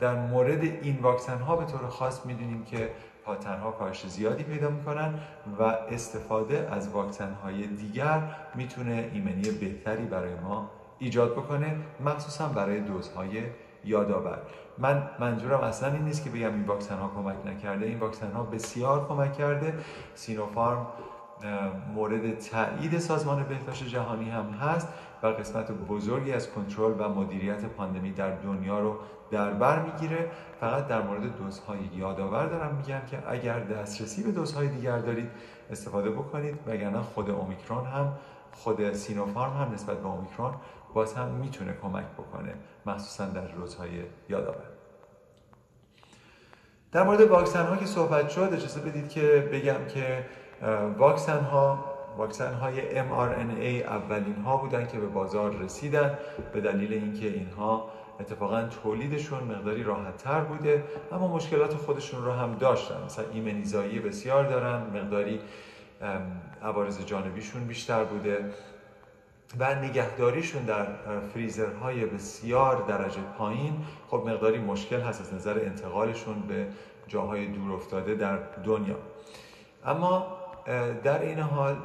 در 0.00 0.14
مورد 0.14 0.62
این 0.62 0.98
واکسن 1.02 1.38
ها 1.38 1.56
به 1.56 1.64
طور 1.64 1.88
خاص 1.88 2.26
می‌دونیم 2.26 2.64
که 2.64 2.90
پاتن 3.24 3.58
ها 3.58 3.70
کاهش 3.70 4.06
زیادی 4.06 4.42
پیدا 4.42 4.70
می‌کنن 4.70 5.14
و 5.58 5.62
استفاده 5.62 6.68
از 6.72 6.88
واکسن 6.88 7.32
های 7.32 7.66
دیگر 7.66 8.22
می‌تونه 8.54 9.10
ایمنی 9.12 9.50
بهتری 9.50 10.04
برای 10.04 10.34
ما 10.34 10.70
ایجاد 10.98 11.32
بکنه 11.32 11.76
مخصوصا 12.04 12.48
برای 12.48 12.80
دوزهای 12.80 13.42
یادآور. 13.84 14.38
من 14.78 15.10
منظورم 15.18 15.60
اصلا 15.60 15.92
این 15.92 16.02
نیست 16.02 16.24
که 16.24 16.30
بگم 16.30 16.54
این 16.54 16.64
واکسن 16.64 16.98
ها 16.98 17.10
کمک 17.16 17.46
نکرده. 17.46 17.86
این 17.86 17.98
واکسن 17.98 18.32
ها 18.32 18.42
بسیار 18.42 19.08
کمک 19.08 19.32
کرده. 19.32 19.74
سینوفارم 20.14 20.86
مورد 21.94 22.38
تایید 22.38 22.98
سازمان 22.98 23.42
بهداشت 23.42 23.84
جهانی 23.84 24.30
هم 24.30 24.50
هست. 24.50 24.88
و 25.22 25.26
قسمت 25.26 25.72
بزرگی 25.72 26.32
از 26.32 26.50
کنترل 26.50 26.94
و 26.98 27.08
مدیریت 27.08 27.64
پاندمی 27.64 28.12
در 28.12 28.30
دنیا 28.30 28.80
رو 28.80 28.96
در 29.30 29.50
بر 29.50 29.82
می‌گیره. 29.82 30.30
فقط 30.60 30.86
در 30.86 31.02
مورد 31.02 31.36
دوزهای 31.36 31.78
یادآور 31.96 32.46
دارم 32.46 32.74
میگم 32.74 33.00
که 33.10 33.22
اگر 33.30 33.60
دسترسی 33.60 34.22
به 34.22 34.32
دوزهای 34.32 34.68
دیگر 34.68 34.98
دارید 34.98 35.30
استفاده 35.70 36.10
بکنید. 36.10 36.58
وگرنه 36.66 37.02
خود 37.02 37.30
اومیکرون 37.30 37.84
هم 37.84 38.12
خود 38.52 38.92
سینوفارم 38.92 39.52
هم 39.52 39.72
نسبت 39.74 39.98
به 39.98 40.06
اومیکرون 40.06 40.54
باز 40.94 41.14
هم 41.14 41.28
می‌تونه 41.28 41.76
کمک 41.82 42.06
بکنه 42.06 42.54
مخصوصا 42.86 43.26
در 43.26 43.52
روزهای 43.52 43.90
یادآور. 44.28 44.64
در 46.92 47.02
مورد 47.02 47.20
واکسن 47.20 47.66
ها 47.66 47.76
که 47.76 47.86
صحبت 47.86 48.28
شد 48.28 48.40
اجازه 48.52 48.80
بدید 48.80 49.08
که 49.08 49.48
بگم 49.52 49.86
که 49.88 50.26
واکسن 50.98 51.40
ها 51.40 51.91
واکسن 52.16 52.54
های 52.54 52.90
mRNA 52.90 53.86
اولین 53.86 54.36
ها 54.36 54.56
بودن 54.56 54.86
که 54.86 54.98
به 54.98 55.06
بازار 55.06 55.56
رسیدن 55.56 56.18
به 56.52 56.60
دلیل 56.60 56.92
اینکه 56.92 57.26
اینها 57.26 57.90
اتفاقا 58.20 58.62
تولیدشون 58.82 59.44
مقداری 59.44 59.82
راحت 59.82 60.16
تر 60.16 60.40
بوده 60.40 60.84
اما 61.12 61.28
مشکلات 61.28 61.74
خودشون 61.74 62.24
رو 62.24 62.32
هم 62.32 62.54
داشتن. 62.54 63.04
مثلا 63.04 63.24
ایمنیزایی 63.32 63.98
بسیار 63.98 64.44
دارن 64.44 64.82
مقداری 64.82 65.40
عوارض 66.62 67.06
جانبیشون 67.06 67.64
بیشتر 67.64 68.04
بوده 68.04 68.44
و 69.58 69.74
نگهداریشون 69.74 70.62
در 70.62 70.86
فریزرهای 71.34 72.06
بسیار 72.06 72.84
درجه 72.88 73.20
پایین. 73.38 73.84
خب 74.08 74.22
مقداری 74.26 74.58
مشکل 74.58 75.00
هست 75.00 75.20
از 75.20 75.34
نظر 75.34 75.58
انتقالشون 75.58 76.40
به 76.40 76.66
جاهای 77.08 77.46
دور 77.46 77.72
افتاده 77.72 78.14
در 78.14 78.38
دنیا. 78.64 78.96
اما 79.86 80.26
در 81.04 81.22
این 81.22 81.38
حال 81.38 81.76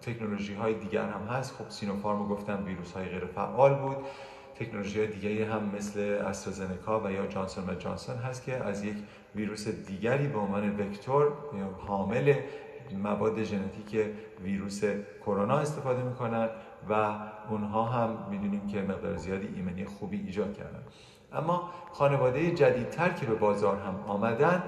تکنولوژی 0.00 0.54
های 0.54 0.74
دیگر 0.74 1.08
هم 1.08 1.26
هست. 1.26 1.54
خب 1.54 1.70
سینوفارم 1.70 2.28
گفتم 2.28 2.62
ویروس 2.66 2.92
های 2.92 3.04
غیر 3.04 3.26
فعال 3.26 3.74
بود. 3.74 3.96
تکنولوژی 4.54 4.98
های 4.98 5.08
دیگری 5.08 5.42
هم 5.42 5.70
مثل 5.76 6.00
استرازنکا 6.00 7.00
و 7.00 7.10
یا 7.10 7.26
جانسون 7.26 7.70
و 7.70 7.74
جانسون 7.74 8.16
هست 8.16 8.44
که 8.44 8.56
از 8.56 8.84
یک 8.84 8.96
ویروس 9.34 9.68
دیگری 9.68 10.26
به 10.26 10.38
عنوان 10.38 10.80
vector 10.80 11.32
یا 11.58 11.66
حامل 11.86 12.34
مواد 13.02 13.42
ژنتیک 13.42 14.06
ویروس 14.42 14.84
کرونا 15.20 15.58
استفاده 15.58 16.02
می‌کنن 16.02 16.48
و 16.88 17.14
اونها 17.50 17.84
هم 17.84 18.30
می‌دونیم 18.30 18.66
که 18.66 18.82
مقدار 18.82 19.16
زیادی 19.16 19.48
ایمنی 19.56 19.84
خوبی 19.84 20.16
ایجاد 20.16 20.54
کردن. 20.54 20.82
اما 21.32 21.70
خانواده 21.92 22.50
جدیدتر 22.50 23.08
که 23.08 23.26
به 23.26 23.34
بازار 23.34 23.76
هم 23.76 23.94
آمدن 24.06 24.62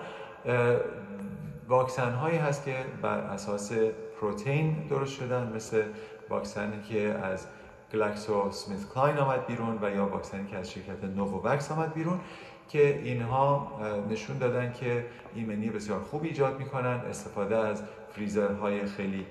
واکسن 1.69 2.13
هایی 2.13 2.39
هست 2.39 2.65
که 2.65 2.75
بر 3.03 3.19
اساس 3.19 3.73
پروتئین 4.21 4.87
درست 4.91 5.13
شدن 5.13 5.53
مثل 5.57 5.83
واکسنی 6.31 6.83
که 6.83 7.01
از 7.23 7.47
GlaxoSmithKline 7.93 9.19
آمد 9.19 9.47
بیرون 9.47 9.79
و 9.83 9.91
یا 9.91 10.07
واکسنی 10.07 10.47
که 10.47 10.57
از 10.57 10.71
شرکت 10.71 11.05
Novavax 11.05 11.73
آمد 11.73 11.95
بیرون 11.95 12.21
که 12.69 13.01
اینها 13.05 13.73
نشون 14.11 14.39
دادن 14.39 14.73
که 14.73 15.07
ایمنی 15.35 15.71
بسیار 15.71 16.01
خوب 16.01 16.23
ایجاد 16.23 16.59
می‌کنن 16.59 17.01
استفاده 17.11 17.57
از 17.57 17.83
فریزرهای 18.13 18.87
خیلی 18.87 19.27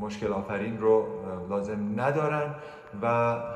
مشکل 0.00 0.32
آفرین 0.32 0.78
رو 0.78 1.06
لازم 1.48 2.00
ندارن 2.00 2.54
و 3.02 3.06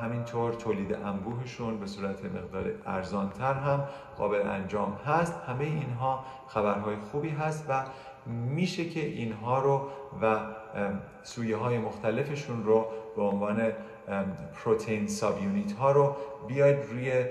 همینطور 0.03 0.53
تولید 0.53 0.95
انبوهشون 0.95 1.81
به 1.81 1.87
صورت 1.87 2.25
مقدار 2.25 2.73
ارزانتر 2.87 3.55
هم 3.55 3.85
قابل 4.19 4.49
انجام 4.49 4.99
هست. 5.07 5.35
همه 5.47 5.65
اینها 5.65 6.25
خبرهای 6.49 6.97
خوبی 6.97 7.29
هست 7.29 7.67
و 7.69 7.85
میشه 8.27 8.89
که 8.89 9.01
اینها 9.01 9.59
رو 9.59 9.89
و 10.23 10.39
سویه 11.23 11.57
های 11.57 11.79
مختلفشون 11.79 12.65
رو 12.65 12.87
به 13.17 13.23
عنوان 13.23 13.73
پروتئین 14.55 15.07
ساب 15.07 15.43
یونیت 15.43 15.73
ها 15.73 15.93
رو 15.93 16.17
بیاید 16.49 16.79
روی 16.85 17.25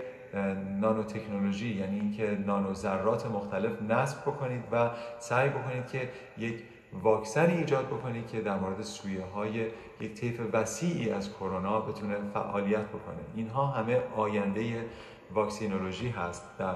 نانو 0.79 1.03
تکنولوژی 1.03 1.75
یعنی 1.75 1.99
اینکه 1.99 2.37
نانو 2.45 2.73
ذرات 2.73 3.25
مختلف 3.25 3.81
نصب 3.81 4.21
بکنید 4.21 4.63
و 4.71 4.89
سعی 5.19 5.49
بکنید 5.49 5.87
که 5.87 6.09
یک 6.37 6.63
واکسنی 6.93 7.53
ایجاد 7.53 7.85
بکنید 7.85 8.27
که 8.27 8.41
در 8.41 8.59
مورد 8.59 8.81
سویه 8.81 9.23
های 9.23 9.67
یک 9.99 10.13
طیف 10.13 10.41
وسیعی 10.53 11.09
از 11.09 11.33
کرونا 11.33 11.79
بتونه 11.79 12.15
فعالیت 12.33 12.85
بکنه. 12.85 13.17
اینها 13.35 13.67
همه 13.67 14.01
آینده 14.15 14.85
واکسینولوژی 15.33 16.09
هست 16.09 16.57
در 16.57 16.75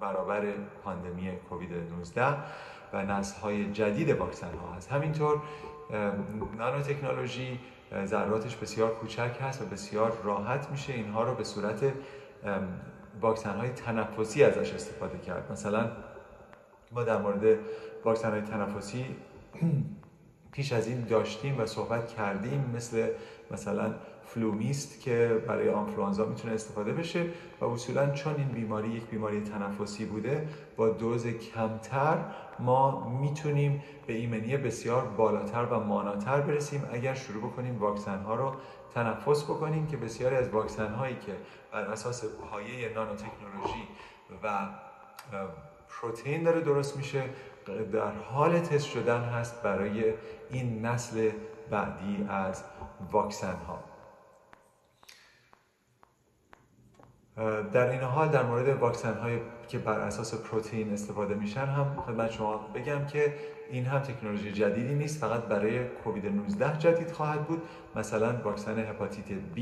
برابر 0.00 0.42
پاندمی 0.84 1.30
کووید 1.48 1.72
19 1.72 2.36
و 2.92 3.04
نسل 3.04 3.40
های 3.40 3.72
جدید 3.72 4.10
واکسن 4.10 4.54
ها 4.54 4.72
هست. 4.72 4.92
همینطور 4.92 5.42
نانو 6.58 6.82
تکنولوژی 6.82 7.60
ذراتش 8.04 8.56
بسیار 8.56 8.94
کوچک 8.94 9.38
هست 9.40 9.62
و 9.62 9.64
بسیار 9.64 10.12
راحت 10.24 10.70
میشه 10.70 10.92
اینها 10.92 11.24
رو 11.24 11.34
به 11.34 11.44
صورت 11.44 11.92
واکسن 13.20 13.56
های 13.56 13.68
تنفسی 13.70 14.44
ازش 14.44 14.74
استفاده 14.74 15.18
کرد. 15.18 15.52
مثلا 15.52 15.90
ما 16.92 17.02
در 17.04 17.18
مورد 17.18 17.58
واکسن 18.04 18.30
های 18.30 18.40
تنفسی 18.40 19.04
پیش 20.52 20.72
از 20.72 20.88
این 20.88 21.04
داشتیم 21.04 21.60
و 21.60 21.66
صحبت 21.66 22.08
کردیم 22.08 22.72
مثل 22.76 23.08
مثلا 23.50 23.94
FluMist 24.24 25.00
که 25.00 25.42
برای 25.46 25.70
آنفلوانزا 25.70 26.24
می‌تونه 26.26 26.54
استفاده 26.54 26.92
بشه 26.92 27.26
و 27.60 27.64
اصولا 27.64 28.10
چون 28.10 28.34
این 28.34 28.48
بیماری 28.48 28.88
یک 28.88 29.06
بیماری 29.06 29.40
تنفسی 29.40 30.04
بوده 30.04 30.48
با 30.76 30.88
دوز 30.88 31.26
کمتر 31.26 32.18
ما 32.58 33.08
می‌تونیم 33.20 33.82
به 34.06 34.12
ایمنی 34.12 34.56
بسیار 34.56 35.04
بالاتر 35.04 35.64
و 35.64 35.80
ماناتر 35.80 36.40
برسیم. 36.40 36.88
اگر 36.92 37.14
شروع 37.14 37.42
بکنیم 37.42 37.78
واکسن 37.78 38.22
ها 38.22 38.34
رو 38.34 38.52
تنفس 38.94 39.44
بکنیم 39.44 39.86
که 39.86 39.96
بسیاری 39.96 40.36
از 40.36 40.48
واکسن 40.48 40.94
هایی 40.94 41.14
که 41.14 41.32
بر 41.72 41.80
اساس 41.80 42.24
پایه 42.24 42.94
نانو 42.94 43.14
تکنولوژی 43.14 43.88
و 44.42 44.68
پروتئین 45.88 46.42
داره 46.42 46.60
درست 46.60 46.96
میشه 46.96 47.22
در 47.92 48.12
حال 48.12 48.58
تست 48.58 48.86
شدن 48.86 49.20
هست 49.20 49.62
برای 49.62 50.12
این 50.50 50.86
نسل 50.86 51.30
بعدی 51.70 52.26
از 52.28 52.64
واکسن 53.12 53.54
ها 53.54 53.91
در 57.72 57.90
این 57.90 58.00
حال 58.00 58.28
در 58.28 58.42
مورد 58.42 58.68
واکسن 58.68 59.14
های 59.14 59.38
که 59.68 59.78
بر 59.78 60.00
اساس 60.00 60.34
پروتئین 60.34 60.92
استفاده 60.92 61.34
میشن 61.34 61.66
هم 61.66 61.96
خدمت 62.06 62.30
شما 62.30 62.56
بگم 62.74 63.06
که 63.06 63.34
این 63.70 63.84
هم 63.84 63.98
تکنولوژی 63.98 64.52
جدیدی 64.52 64.94
نیست 64.94 65.20
فقط 65.20 65.42
برای 65.42 65.84
کووید 65.88 66.26
19 66.26 66.78
جدید 66.78 67.12
خواهد 67.12 67.46
بود. 67.46 67.62
مثلا 67.96 68.36
واکسن 68.44 68.78
هپاتیت 68.78 69.26
B 69.56 69.60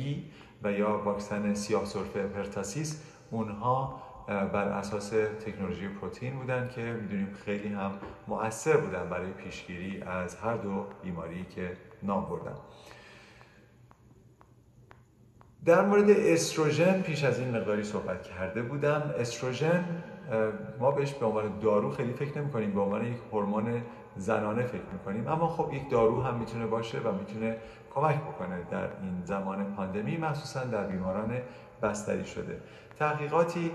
و 0.63 0.73
یا 0.73 0.99
واکسن 0.99 1.55
سیاه 1.55 1.85
سرفه 1.85 2.23
پرتاسیس 2.23 3.05
اونها 3.31 4.03
بر 4.27 4.69
اساس 4.69 5.11
تکنولوژی 5.47 5.89
پروتئین 5.89 6.39
بودن 6.39 6.69
که 6.69 6.81
می‌دونیم 6.81 7.35
خیلی 7.45 7.69
هم 7.69 7.93
مؤثر 8.29 8.77
بودن 8.77 9.09
برای 9.09 9.33
پیشگیری 9.33 10.03
از 10.03 10.37
هر 10.37 10.57
دو 10.57 10.87
بیماری 11.03 11.45
که 11.45 11.77
نام 12.03 12.25
بردن. 12.25 12.55
در 15.65 15.83
مورد 15.83 16.11
استروژن 16.11 17.03
پیش 17.03 17.25
از 17.25 17.39
این 17.39 17.57
مقداری 17.57 17.85
صحبت 17.85 18.23
کرده 18.23 18.63
بودم. 18.63 19.15
استروژن 19.19 19.85
ما 20.79 20.91
بهش 20.91 21.13
به 21.13 21.27
عنوان 21.27 21.59
دارو 21.63 21.91
خیلی 21.91 22.13
فکر 22.13 22.39
نمی 22.39 22.51
کنیم 22.51 22.73
به 22.73 22.81
عنوان 22.81 23.05
یک 23.05 23.17
هورمون 23.33 23.83
زنانه 24.17 24.63
فکر 24.63 24.83
می‌کنیم. 24.93 25.29
اما 25.29 25.49
خب 25.49 25.75
یک 25.75 25.91
دارو 25.91 26.23
هم 26.23 26.35
می‌تونه 26.35 26.67
باشه 26.67 26.99
و 26.99 27.13
می‌تونه 27.13 27.57
کمک 27.95 28.17
بکنه 28.17 28.57
در 28.71 28.83
این 29.03 29.23
زمان 29.25 29.75
پاندمی 29.75 30.17
مخصوصا 30.17 30.65
در 30.65 30.87
بیماران 30.87 31.33
بستری 31.83 32.25
شده. 32.25 32.61
تحقیقاتی 32.99 33.71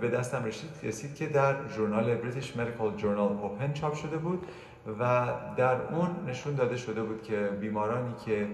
به 0.00 0.08
دستم 0.08 0.44
رسید 0.82 1.14
که 1.14 1.26
در 1.26 1.68
ژورنال 1.68 2.14
بریتیش 2.14 2.56
مدیکال 2.56 2.96
جورنال 2.96 3.32
اوپن 3.32 3.72
چاپ 3.72 3.94
شده 3.94 4.16
بود 4.16 4.46
و 5.00 5.28
در 5.56 5.76
اون 5.82 6.08
نشون 6.26 6.54
داده 6.54 6.76
شده 6.76 7.02
بود 7.02 7.22
که 7.22 7.36
بیمارانی 7.60 8.14
که 8.24 8.46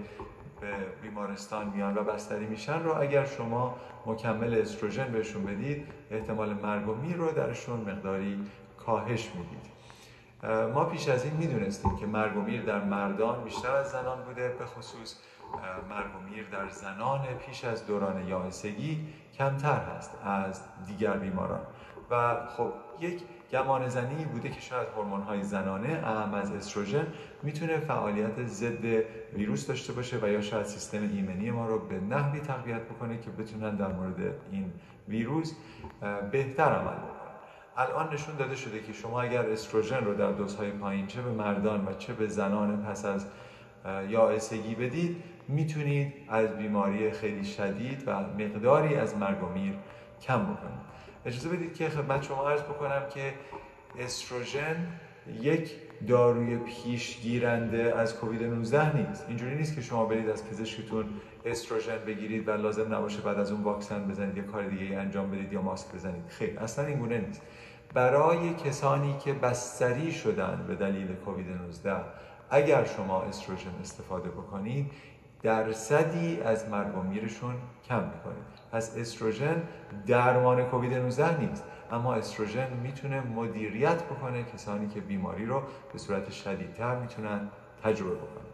به 0.61 0.73
بیمارستان 1.01 1.67
میان 1.67 1.97
و 1.97 2.03
بستری 2.03 2.45
میشن 2.45 2.83
رو 2.83 3.01
اگر 3.01 3.25
شما 3.25 3.75
مکمل 4.05 4.61
استروژن 4.61 5.11
بهشون 5.11 5.45
بدید 5.45 5.87
احتمال 6.11 6.53
مرگ 6.53 6.89
و 6.89 6.95
میر 6.95 7.15
رو 7.15 7.31
درشون 7.31 7.79
مقداری 7.79 8.45
کاهش 8.85 9.29
می‌دید. 9.35 9.79
ما 10.73 10.85
پیش 10.85 11.09
از 11.09 11.25
این 11.25 11.33
می‌دونستیم 11.33 11.97
که 11.97 12.05
مرگ 12.05 12.37
و 12.37 12.41
میر 12.41 12.61
در 12.61 12.83
مردان 12.83 13.43
بیشتر 13.43 13.71
از 13.71 13.91
زنان 13.91 14.23
بوده 14.23 14.49
به 14.59 14.65
خصوص 14.65 15.15
مرگ 15.89 16.15
و 16.15 16.29
میر 16.29 16.45
در 16.51 16.69
زنان 16.69 17.21
پیش 17.45 17.65
از 17.65 17.87
دوران 17.87 18.27
یائسگی 18.27 19.07
کمتر 19.37 19.79
هست 19.97 20.11
از 20.23 20.61
دیگر 20.87 21.13
بیماران. 21.13 21.61
و 22.11 22.35
خب 22.57 22.73
یک 22.99 23.21
گمان 23.51 23.89
زنی 23.89 24.25
بوده 24.25 24.49
که 24.49 24.61
شاید 24.61 24.87
هورمون 24.87 25.21
های 25.21 25.43
زنانه 25.43 26.01
اهم 26.03 26.33
از 26.33 26.51
استروژن 26.51 27.07
می‌تونه 27.43 27.77
فعالیت 27.77 28.45
ضد 28.45 28.85
ویروس 29.33 29.67
داشته 29.67 29.93
باشه 29.93 30.17
و 30.21 30.27
یا 30.27 30.41
شاید 30.41 30.65
سیستم 30.65 31.01
ایمنی 31.13 31.51
ما 31.51 31.67
رو 31.67 31.79
به 31.79 31.99
نحوی 31.99 32.39
تقویت 32.39 32.81
بکنه 32.81 33.17
که 33.17 33.29
بتونن 33.29 33.75
در 33.75 33.87
مورد 33.87 34.35
این 34.51 34.71
ویروس 35.07 35.53
بهتر 36.31 36.63
عمل 36.63 36.93
بکنن. 36.93 37.19
الان 37.77 38.13
نشون 38.13 38.35
داده 38.35 38.55
شده 38.55 38.81
که 38.81 38.93
شما 38.93 39.21
اگر 39.21 39.49
استروژن 39.49 40.05
رو 40.05 40.13
در 40.13 40.31
دوزهای 40.31 40.71
پایین 40.71 41.07
چه 41.07 41.21
به 41.21 41.31
مردان 41.31 41.85
و 41.85 41.93
چه 41.93 42.13
به 42.13 42.27
زنان 42.27 42.83
پس 42.83 43.05
از 43.05 43.25
یا 44.09 44.29
اسگی 44.29 44.75
بدید 44.75 45.23
می‌تونید 45.47 46.13
از 46.29 46.57
بیماری 46.57 47.11
خیلی 47.11 47.45
شدید 47.45 48.03
و 48.07 48.19
مقداری 48.19 48.95
از 48.95 49.17
مرگ 49.17 49.43
و 49.43 49.49
میر 49.49 49.73
کم 50.21 50.43
بکنید. 50.43 50.79
اجازه 51.25 51.49
بدید 51.49 51.73
که 51.73 51.89
خدمت 51.89 52.23
شما 52.23 52.49
عرض 52.49 52.61
بکنم 52.61 53.01
که 53.13 53.33
استروژن 53.99 54.87
یک 55.41 55.71
داروی 56.07 56.57
پیشگیرنده 56.57 57.95
از 57.97 58.15
کووید 58.15 58.43
19 58.43 58.97
نیست. 58.97 59.25
اینجوری 59.27 59.55
نیست 59.55 59.75
که 59.75 59.81
شما 59.81 60.05
برید 60.05 60.29
از 60.29 60.49
پزشکتون 60.49 61.05
استروژن 61.45 61.97
بگیرید 62.07 62.47
و 62.47 62.51
لازم 62.51 62.95
نباشه 62.95 63.21
بعد 63.21 63.39
از 63.39 63.51
اون 63.51 63.63
واکسن 63.63 64.07
بزنید 64.07 64.37
یا 64.37 64.43
کار 64.43 64.67
دیگه 64.67 64.97
انجام 64.97 65.31
بدید 65.31 65.53
یا 65.53 65.61
ماسک 65.61 65.95
بزنید. 65.95 66.23
خیر 66.27 66.59
اصلا 66.59 66.85
این 66.85 66.99
گونه 66.99 67.17
نیست. 67.17 67.41
برای 67.93 68.53
کسانی 68.53 69.15
که 69.17 69.33
بستری 69.33 70.11
شدن 70.11 70.65
به 70.67 70.75
دلیل 70.75 71.15
کووید 71.15 71.49
19 71.49 71.95
اگر 72.49 72.83
شما 72.85 73.21
استروژن 73.21 73.71
استفاده 73.81 74.29
بکنید 74.29 74.91
درصدی 75.43 76.41
از 76.41 76.69
مرگ 76.69 76.97
و 76.97 77.01
میرشون 77.01 77.55
کم 77.87 78.03
می‌کنید 78.03 78.43
پس 78.71 78.97
استروژن 78.97 79.63
درمان 80.07 80.63
کووید 80.63 80.93
19 80.93 81.39
نیست. 81.39 81.63
اما 81.91 82.13
استروژن 82.13 82.67
می‌تونه 82.83 83.21
مدیریت 83.21 84.03
بکنه 84.03 84.43
کسانی 84.43 84.87
که 84.87 85.01
بیماری 85.01 85.45
رو 85.45 85.61
به 85.93 85.99
صورت 85.99 86.31
شدیدتر 86.31 86.95
می‌تونن 86.95 87.49
تجربه 87.83 88.15
بکنن. 88.15 88.49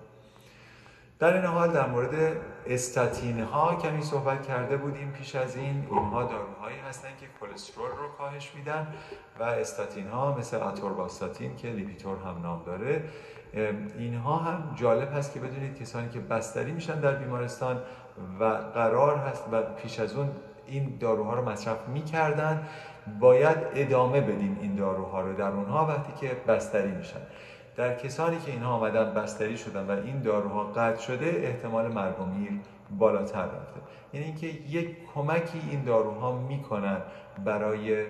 در 1.19 1.33
این 1.33 1.45
حال 1.45 1.71
در 1.71 1.87
مورد 1.87 2.37
استاتین 2.67 3.39
ها 3.39 3.75
کمی 3.75 4.01
صحبت 4.01 4.47
کرده 4.47 4.77
بودیم 4.77 5.11
پیش 5.11 5.35
از 5.35 5.55
این. 5.55 5.87
اینها 5.91 6.23
داروهایی 6.23 6.77
هستن 6.89 7.09
که 7.19 7.25
کلسترول 7.41 7.89
رو 7.89 8.07
کاهش 8.17 8.51
میدن 8.55 8.87
و 9.39 9.43
استاتین 9.43 10.07
ها 10.07 10.37
مثل 10.37 10.63
اتورباستاتین 10.63 11.55
که 11.55 11.67
لیپیتور 11.67 12.17
هم 12.17 12.41
نام 12.41 12.63
داره. 12.65 13.03
اینها 13.97 14.35
هم 14.37 14.75
جالب 14.75 15.13
هست 15.13 15.33
که 15.33 15.39
بدونید 15.39 15.79
کسانی 15.79 16.09
که 16.09 16.19
بستری 16.19 16.71
میشن 16.71 16.99
در 16.99 17.15
بیمارستان 17.15 17.81
و 18.39 18.43
قرار 18.73 19.17
هست 19.17 19.43
و 19.51 19.61
پیش 19.61 19.99
از 19.99 20.15
اون 20.15 20.31
این 20.67 20.97
داروها 20.99 21.33
رو 21.33 21.49
مصرف 21.49 21.87
می‌کردن. 21.87 22.67
باید 23.19 23.57
ادامه 23.75 24.21
بدیم 24.21 24.57
این 24.61 24.75
داروها 24.75 25.21
رو 25.21 25.33
در 25.33 25.49
اونها 25.49 25.85
وقتی 25.85 26.27
که 26.27 26.35
بستری 26.47 26.91
میشن. 26.91 27.19
در 27.75 27.95
کسانی 27.95 28.37
که 28.39 28.51
اینها 28.51 28.73
آمدن 28.73 29.13
بستری 29.13 29.57
شدن 29.57 29.87
و 29.87 29.91
این 29.91 30.21
داروها 30.21 30.63
قطع 30.63 31.01
شده 31.01 31.25
احتمال 31.25 31.87
مرگ 31.87 32.15
بالاتر 32.97 33.45
رفته. 33.45 33.79
یعنی 34.13 34.25
اینکه 34.25 34.47
یک 34.47 34.97
کمکی 35.15 35.61
این 35.71 35.83
داروها 35.83 36.31
می‌کنن 36.37 36.97
برای 37.45 38.05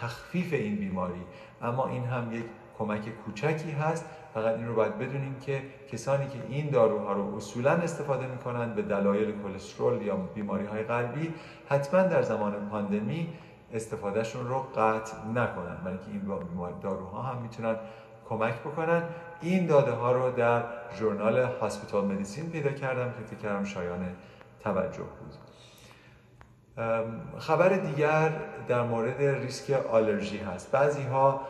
تخفیف 0.00 0.52
این 0.52 0.76
بیماری. 0.76 1.22
اما 1.62 1.88
این 1.88 2.04
هم 2.04 2.32
یک 2.32 2.44
کمک 2.78 3.08
کوچکی 3.24 3.70
هست. 3.70 4.04
فقط 4.34 4.56
این 4.56 4.68
رو 4.68 4.74
باید 4.74 4.98
بدونیم 4.98 5.36
که 5.46 5.62
کسانی 5.92 6.26
که 6.26 6.38
این 6.48 6.70
داروها 6.70 7.12
رو 7.12 7.36
اصولا 7.36 7.70
استفاده 7.70 8.26
می‌کنن 8.26 8.74
به 8.74 8.82
دلایل 8.82 9.34
کلسترول 9.42 10.02
یا 10.02 10.16
بیماری 10.16 10.66
های 10.66 10.82
قلبی 10.82 11.34
حتما 11.68 12.02
در 12.02 12.22
زمان 12.22 12.68
پاندمی 12.70 13.28
استفادهشون 13.72 14.48
رو 14.48 14.58
قطع 14.58 15.16
نکنن 15.34 15.76
برای 15.84 15.98
اینکه 15.98 16.10
این 16.12 16.80
داروها 16.82 17.22
هم 17.22 17.42
می‌تونن 17.42 17.76
کمک 18.28 18.54
بکنن. 18.54 19.02
این 19.40 19.66
داده 19.66 19.90
ها 19.90 20.12
رو 20.12 20.30
در 20.30 20.62
ژورنال 20.98 21.38
هاسپیتال 21.38 22.04
مدیسین 22.04 22.50
پیدا 22.50 22.70
کردم 22.70 23.12
که 23.12 23.24
فکر 23.26 23.38
کردم 23.38 23.64
شایان 23.64 24.06
توجه 24.60 24.98
بود. 25.02 25.34
خبر 27.38 27.68
دیگر 27.68 28.32
در 28.68 28.82
مورد 28.82 29.22
ریسک 29.22 29.70
آلرژی 29.70 30.38
هست. 30.38 30.72
بعضی 30.72 31.02
ها 31.02 31.40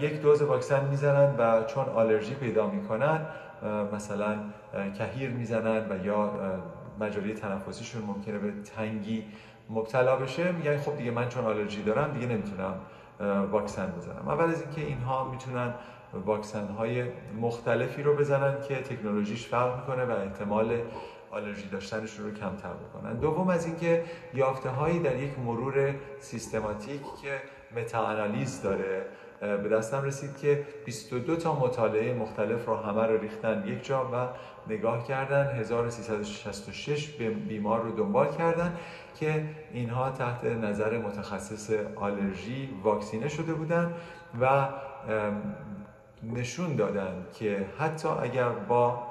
یک 0.00 0.22
دوز 0.22 0.42
واکسن 0.42 0.84
می‌زنن 0.84 1.36
و 1.38 1.64
چون 1.64 1.84
آلرژی 1.84 2.34
پیدا 2.34 2.66
می‌کنن 2.66 3.26
مثلا 3.92 4.36
کهیر 4.98 5.30
می‌زنن 5.30 5.90
و 5.90 6.06
یا 6.06 6.30
مجاری 7.00 7.34
تنفسیشون 7.34 8.02
ممکنه 8.02 8.38
به 8.38 8.52
تنگی 8.76 9.24
مبتلا 9.70 10.16
بشه 10.16 10.52
میگن 10.52 10.78
خب 10.78 10.96
دیگه 10.96 11.10
من 11.10 11.28
چون 11.28 11.44
آلرژی 11.44 11.82
دارم 11.82 12.12
دیگه 12.12 12.26
نمی‌تونم 12.26 12.74
واکسن 13.50 13.92
بزنم. 13.98 14.28
اول 14.28 14.44
از 14.44 14.62
اینکه 14.62 14.80
اینها 14.80 15.30
می‌تونن 15.30 15.74
واکسن 16.26 16.66
های 16.66 17.04
مختلفی 17.40 18.02
رو 18.02 18.16
بزنن 18.16 18.56
که 18.68 18.76
تکنولوژیش 18.76 19.46
فرق 19.46 19.80
می‌کنه 19.80 20.04
و 20.04 20.10
احتمال 20.10 20.78
آلرژی 21.30 21.68
داشتنشون 21.68 22.26
رو 22.26 22.34
کمتر 22.34 22.72
بکنن. 22.72 23.14
دوم 23.14 23.48
از 23.48 23.66
اینکه 23.66 24.04
یافته 24.34 24.68
هایی 24.68 24.98
در 24.98 25.16
یک 25.16 25.38
مرور 25.38 25.94
سیستماتیک 26.18 27.00
که 27.22 27.42
متا 27.76 28.28
داره 28.62 29.06
به 29.44 29.68
دستم 29.68 30.02
رسید 30.02 30.36
که 30.36 30.66
22 30.84 31.36
تا 31.36 31.54
مطالعه 31.54 32.14
مختلف 32.14 32.66
رو 32.66 32.76
همه 32.76 33.02
رو 33.02 33.18
ریختن 33.20 33.64
یک 33.66 33.84
جا 33.84 34.10
و 34.12 34.28
نگاه 34.72 35.06
کردن. 35.06 35.46
1366 35.46 37.10
بیمار 37.48 37.80
رو 37.80 37.92
دنبال 37.92 38.28
کردن 38.28 38.76
که 39.20 39.44
اینها 39.72 40.10
تحت 40.10 40.44
نظر 40.44 40.98
متخصص 40.98 41.70
آلرژی 41.96 42.68
واکسینه 42.82 43.28
شده 43.28 43.54
بودن 43.54 43.94
و 44.40 44.68
نشون 46.22 46.76
دادن 46.76 47.26
که 47.34 47.66
حتی 47.78 48.08
اگر 48.08 48.48
با 48.48 49.02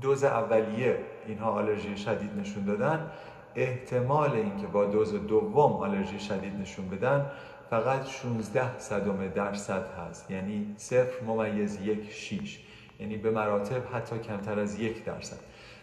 دوز 0.00 0.24
اولیه 0.24 0.98
اینها 1.26 1.50
آلرژی 1.50 1.96
شدید 1.96 2.30
نشون 2.40 2.64
دادن 2.64 3.10
احتمال 3.54 4.30
اینکه 4.32 4.66
با 4.66 4.84
دوز 4.84 5.26
دوم 5.26 5.72
آلرژی 5.72 6.20
شدید 6.20 6.54
نشون 6.60 6.88
بدن 6.88 7.30
فقط 7.70 8.06
16 8.06 8.78
صدم 8.78 9.28
درصد 9.28 9.86
هست. 9.94 10.30
یعنی 10.30 10.74
صفر 10.76 11.24
ممیز 11.26 11.80
یک 11.80 12.10
شیش. 12.10 12.60
یعنی 13.00 13.16
به 13.16 13.30
مراتب 13.30 13.82
حتی 13.96 14.18
کمتر 14.18 14.58
از 14.60 14.80
یک 14.80 15.04
درصد. 15.04 15.38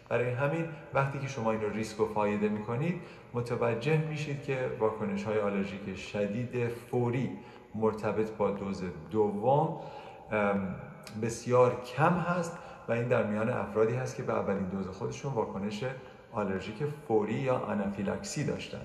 برای 0.09 0.29
همین 0.29 0.65
وقتی 0.93 1.19
که 1.19 1.27
شما 1.27 1.51
این 1.51 1.61
رو 1.61 1.69
ریسک 1.69 1.99
و 1.99 2.05
فایده 2.05 2.49
می‌کنید 2.49 3.01
متوجه 3.33 3.97
میشید 3.97 4.43
که 4.43 4.71
واکنش 4.79 5.23
های 5.23 5.39
آلرژیک 5.39 5.97
شدید 5.97 6.67
فوری 6.67 7.29
مرتبط 7.75 8.31
با 8.31 8.51
دوز 8.51 8.83
دوم 9.11 9.79
بسیار 11.21 11.81
کم 11.95 12.13
هست 12.13 12.57
و 12.87 12.91
این 12.91 13.07
در 13.07 13.23
میان 13.23 13.49
افرادی 13.49 13.93
هست 13.93 14.15
که 14.15 14.23
به 14.23 14.33
اولین 14.33 14.63
دوز 14.63 14.87
خودشون 14.87 15.33
واکنش 15.33 15.83
آلرژیک 16.31 16.75
فوری 17.07 17.33
یا 17.33 17.55
آنافیلاکسی 17.55 18.43
داشتن. 18.43 18.81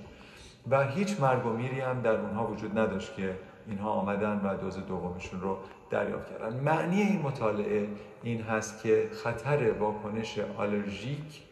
و 0.71 0.87
هیچ 0.87 1.21
مرگ 1.21 1.47
و 1.47 1.51
میری 1.51 1.81
هم 1.81 2.01
در 2.01 2.21
اونها 2.21 2.47
وجود 2.47 2.79
نداشت 2.79 3.17
که 3.17 3.37
اینها 3.67 3.91
آمدن 3.91 4.41
و 4.45 4.57
دوز 4.57 4.87
دومشون 4.87 5.41
رو 5.41 5.59
دریافت 5.91 6.31
کردن. 6.31 6.57
معنی 6.57 7.03
این 7.03 7.23
مطالعه 7.23 7.89
این 8.23 8.43
هست 8.43 8.83
که 8.83 9.11
خطر 9.13 9.73
واکنش 9.73 10.39
آلرژیک 10.39 11.43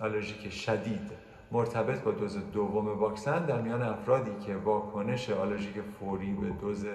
آلرژیک 0.00 0.52
شدید 0.52 1.10
مرتبط 1.52 2.00
با 2.00 2.10
دوز 2.10 2.38
دوم 2.52 2.98
واکسن 2.98 3.46
در 3.46 3.60
میان 3.60 3.82
افرادی 3.82 4.46
که 4.46 4.56
واکنش 4.56 5.30
آلرژیک 5.30 5.74
فوری 6.00 6.32
به 6.32 6.50
دوز 6.50 6.86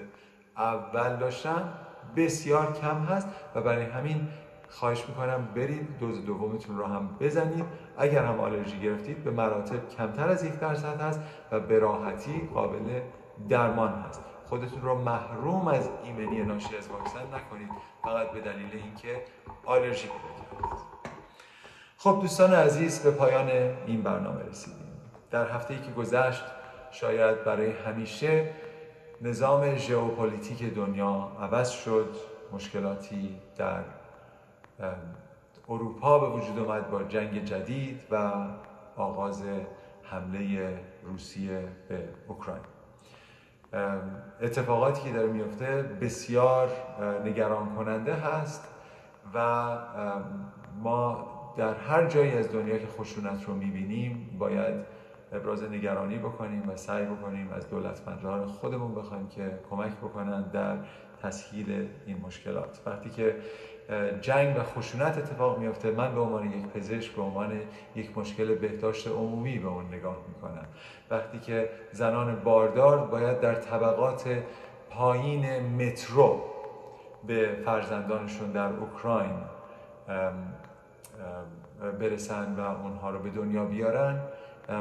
اول 0.58 1.16
داشتن 1.16 1.74
بسیار 2.16 2.74
کم 2.74 3.04
هست 3.04 3.28
و 3.56 3.62
برای 3.62 3.86
همین 3.86 4.28
خواهش 4.74 5.06
می‌کنم 5.10 5.48
برید 5.56 5.98
دوز 6.00 6.26
دومتون 6.26 6.78
رو 6.78 6.86
هم 6.86 7.10
بزنید. 7.20 7.66
اگر 7.98 8.26
هم 8.26 8.40
آلرژی 8.40 8.80
گرفتید 8.80 9.24
به 9.24 9.32
مراتب 9.32 9.90
کمتر 9.90 10.30
از 10.30 10.44
یک 10.44 10.60
درصد 10.60 11.02
هست 11.02 11.20
و 11.52 11.60
به 11.60 11.80
راحتی 11.80 12.50
قابل 12.54 13.02
درمان 13.50 13.94
هست. 13.94 14.22
خودتون 14.46 14.82
رو 14.82 14.96
محروم 14.96 15.68
از 15.68 15.90
ایمنی 16.04 16.44
ناشی 16.44 16.78
از 16.78 16.88
واکسن 16.88 17.20
نکنید. 17.20 17.70
فقط 18.04 18.32
به 18.32 18.42
دلیل 18.42 18.70
اینکه 18.74 19.22
آلرژی 19.66 20.08
کردید 20.08 20.74
خب 21.98 22.18
دوستان 22.22 22.54
عزیز 22.54 23.00
به 23.00 23.12
پایان 23.12 23.50
این 23.86 24.02
برنامه 24.02 24.42
رسیدیم. 24.50 24.88
در 25.32 25.50
هفته 25.50 25.74
ای 25.74 25.80
که 25.80 25.92
گذشت 25.92 26.44
شاید 26.92 27.44
برای 27.44 27.72
همیشه 27.72 28.50
نظام 29.22 29.76
ژئوپلیتیک 29.76 30.74
دنیا 30.74 31.32
عوض 31.42 31.70
شد 31.70 32.16
مشکلاتی 32.52 33.36
در 33.58 33.84
اروپا 35.70 36.20
به 36.20 36.28
وجود 36.28 36.60
اومد 36.60 36.92
با 36.92 37.04
جنگ 37.04 37.44
جدید 37.44 38.02
و 38.12 38.32
آغاز 38.96 39.44
حمله 40.04 40.80
روسیه 41.04 41.68
به 41.90 42.10
اوکراین. 42.28 42.64
اتفاقاتی 44.42 45.02
که 45.02 45.12
داره 45.14 45.32
میفته 45.32 45.84
بسیار 46.02 46.70
نگران 47.26 47.76
کننده 47.76 48.14
هست 48.14 48.68
و 49.34 49.78
ما 50.84 51.34
در 51.58 51.74
هر 51.74 52.06
جایی 52.06 52.32
از 52.32 52.52
دنیا 52.52 52.78
که 52.78 52.88
خشونت 52.88 53.44
رو 53.44 53.54
می‌بینیم 53.54 54.36
باید 54.40 54.76
ابراز 55.32 55.64
نگرانی 55.64 56.18
بکنیم 56.18 56.70
و 56.70 56.76
سعی 56.76 57.06
بکنیم 57.06 57.50
از 57.54 57.70
دولتمندان 57.70 58.46
خودمون 58.46 58.96
بخوایم 58.96 59.28
که 59.28 59.60
کمک 59.70 59.92
بکنن 59.92 60.42
در 60.42 60.78
تسهیل 61.22 61.90
این 62.06 62.22
مشکلات. 62.22 62.82
وقتی 62.86 63.10
که 63.10 63.36
جنگ 64.22 64.58
و 64.58 64.64
خشونت 64.64 65.18
اتفاق 65.18 65.60
میفته 65.60 65.92
من 65.92 66.16
به 66.16 66.22
عنوان 66.22 66.52
یک 66.52 66.68
پزشک 66.68 67.16
به 67.16 67.22
عنوان 67.22 67.60
یک 67.96 68.18
مشکل 68.18 68.56
بهداشت 68.56 69.08
عمومی 69.08 69.60
به 69.60 69.68
اون 69.68 69.86
نگاه 69.86 70.18
می‌کنم. 70.28 70.66
وقتی 71.10 71.40
که 71.40 71.70
زنان 71.92 72.36
باردار 72.36 72.98
باید 72.98 73.40
در 73.40 73.56
طبقات 73.56 74.44
پایین 74.90 75.60
مترو 75.60 76.44
به 77.28 77.58
فرزندانشون 77.66 78.52
در 78.52 78.70
اوکراین 78.70 79.34
برسن 82.00 82.56
و 82.56 82.60
اونها 82.60 83.10
رو 83.10 83.20
به 83.20 83.30
دنیا 83.30 83.66
بیارن 83.66 84.20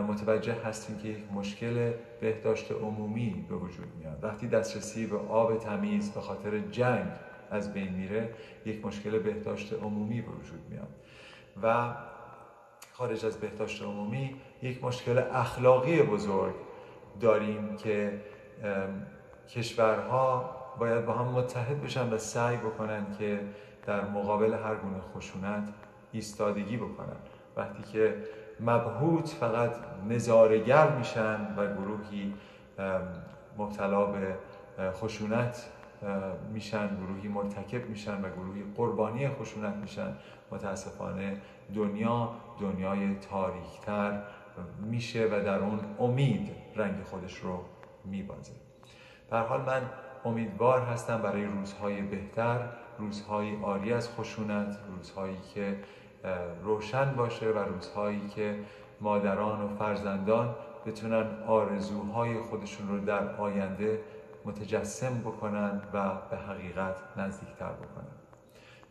متوجه 0.09 0.57
هستیم 0.65 0.99
که 0.99 1.09
یک 1.09 1.33
مشکل 1.33 1.93
بهداشت 2.21 2.73
عمومی 2.73 3.47
به 3.49 3.55
وجود 3.55 3.87
میاد. 3.99 4.25
وقتی 4.25 4.49
دسترسی 4.49 5.07
به 5.07 5.17
آب 5.29 5.59
تمیز 5.59 6.11
به 6.11 6.21
خاطر 6.21 6.59
جنگ 6.59 7.07
از 7.53 7.73
بین 7.73 7.93
میره 7.93 8.35
یک 8.67 8.87
مشکل 8.87 9.19
بهداشت 9.19 9.73
عمومی 9.73 10.21
به 10.21 10.31
وجود 10.31 10.61
میاد. 10.71 10.89
و 11.63 11.95
خارج 12.93 13.27
از 13.27 13.37
بهداشت 13.37 13.83
عمومی 13.83 14.37
یک 14.63 14.85
مشکل 14.85 15.19
اخلاقی 15.19 16.03
بزرگ 16.03 16.55
داریم 17.21 17.77
که 17.77 18.21
کشورها 19.49 20.57
باید 20.79 21.07
با 21.07 21.13
هم 21.13 21.25
متحد 21.25 21.83
بشن 21.83 22.13
و 22.13 22.19
سعی 22.19 22.57
بکنن 22.57 23.07
که 23.19 23.41
در 23.87 24.05
مقابل 24.05 24.55
هر 24.55 24.75
گونه 24.75 25.01
خشونت 25.01 25.69
ایستادگی 26.13 26.77
بکنن. 26.77 27.17
وقتی 27.57 27.83
که 27.83 28.17
مبهوت 28.61 29.29
فقط 29.29 29.77
نظارگر 30.09 30.97
میشن 30.97 31.55
و 31.57 31.75
گروهی 31.75 32.35
مبتلا 33.59 34.07
به 34.07 34.37
خشونت 34.93 35.69
میشن 36.53 36.97
گروهی 36.97 37.29
مرتکب 37.29 37.89
میشن 37.89 38.25
و 38.25 38.31
گروهی 38.31 38.65
قربانی 38.77 39.29
خشونت 39.29 39.75
میشن. 39.75 40.17
متاسفانه 40.51 41.37
دنیا 41.75 42.31
دنیای 42.61 43.15
تاریکتر 43.15 44.23
میشه 44.81 45.27
و 45.27 45.45
در 45.45 45.59
اون 45.59 45.81
امید 45.99 46.51
رنگ 46.77 47.03
خودش 47.03 47.37
رو 47.37 47.61
میبازه. 48.05 48.53
در 49.31 49.47
حال 49.47 49.61
من 49.61 49.83
امیدوار 50.25 50.81
هستم 50.81 51.23
برای 51.23 51.45
روزهای 51.45 52.03
بهتر 52.03 52.69
روزهای 52.99 53.57
آری 53.63 53.93
از 53.93 54.11
خشونت 54.11 54.79
روزهایی 54.97 55.37
که 55.55 55.77
روشن 56.63 57.15
باشه 57.17 57.47
و 57.47 57.59
روزهایی 57.59 58.29
که 58.29 58.59
مادران 59.01 59.63
و 59.63 59.69
فرزندان 59.69 60.55
بتونن 60.87 61.27
آرزوهای 61.47 62.41
خودشون 62.41 62.89
رو 62.89 63.05
در 63.05 63.37
آینده 63.37 64.01
متجسم 64.45 65.19
بکنن 65.19 65.83
و 65.93 66.15
به 66.31 66.37
حقیقت 66.37 66.97
نزدیکتر 67.17 67.73
بکنن. 67.73 68.13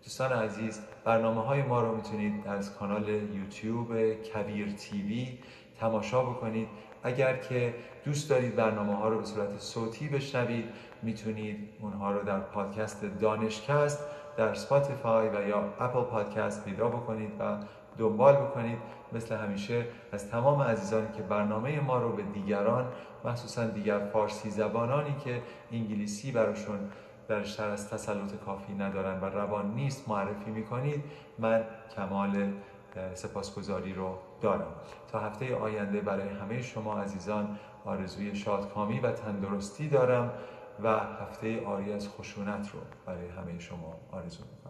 دوستان 0.03 0.31
عزیز 0.31 0.81
برنامه 1.05 1.41
های 1.41 1.61
ما 1.61 1.81
رو 1.81 1.95
می‌تونید 1.95 2.47
از 2.47 2.75
کانال 2.75 3.09
یوتیوب 3.09 4.13
کبیر 4.13 4.71
تیوی 4.71 5.39
تماشا 5.79 6.23
بکنید. 6.23 6.67
اگر 7.03 7.37
که 7.37 7.75
دوست 8.05 8.29
دارید 8.29 8.55
برنامه 8.55 8.95
ها 8.95 9.09
رو 9.09 9.17
به 9.17 9.25
صورت 9.25 9.59
صوتی 9.59 10.07
بشنوید 10.07 10.65
می‌تونید 11.01 11.69
اونها 11.79 12.11
رو 12.11 12.23
در 12.23 12.39
پادکست 12.39 13.05
دانشکست 13.05 13.99
در 14.37 14.53
Spotify 14.53 15.29
و 15.29 15.47
یا 15.47 15.73
Apple 15.79 16.01
Podcast 16.01 16.65
پیدا 16.65 16.89
بکنید 16.89 17.31
و 17.39 17.57
دنبال 17.97 18.35
بکنید 18.35 18.77
مثل 19.13 19.35
همیشه 19.35 19.85
از 20.11 20.29
تمام 20.29 20.61
عزیزانی 20.61 21.07
که 21.17 21.23
برنامه 21.23 21.79
ما 21.79 21.97
رو 21.97 22.15
به 22.15 22.23
دیگران 22.23 22.91
مخصوصا 23.25 23.65
دیگر 23.65 23.99
فارسی 23.99 24.49
زبانانی 24.49 25.15
که 25.25 25.41
انگلیسی 25.71 26.31
براشون 26.31 26.79
درشتر 27.27 27.69
از 27.69 27.89
تسلط 27.89 28.35
کافی 28.45 28.73
ندارن 28.73 29.21
و 29.21 29.25
روان 29.25 29.73
نیست 29.73 30.09
معرفی 30.09 30.51
می‌کنید 30.51 31.03
من 31.39 31.63
کمال 31.95 32.53
سپاسگزاری 33.13 33.93
رو 33.93 34.17
دارم. 34.41 34.73
تا 35.11 35.19
هفته 35.19 35.55
آینده 35.55 36.01
برای 36.01 36.29
همه 36.29 36.61
شما 36.61 36.99
عزیزان 36.99 37.59
آرزوی 37.85 38.35
شادکامی 38.35 38.99
و 38.99 39.11
تندرستی 39.11 39.89
دارم 39.89 40.31
و 40.83 40.89
هفته 40.99 41.65
آری 41.65 41.93
از 41.93 42.09
خشونت 42.09 42.69
رو 42.73 42.79
برای 43.05 43.27
همه 43.27 43.59
شما 43.59 43.95
آرزو 44.11 44.43
می‌کنم. 44.43 44.60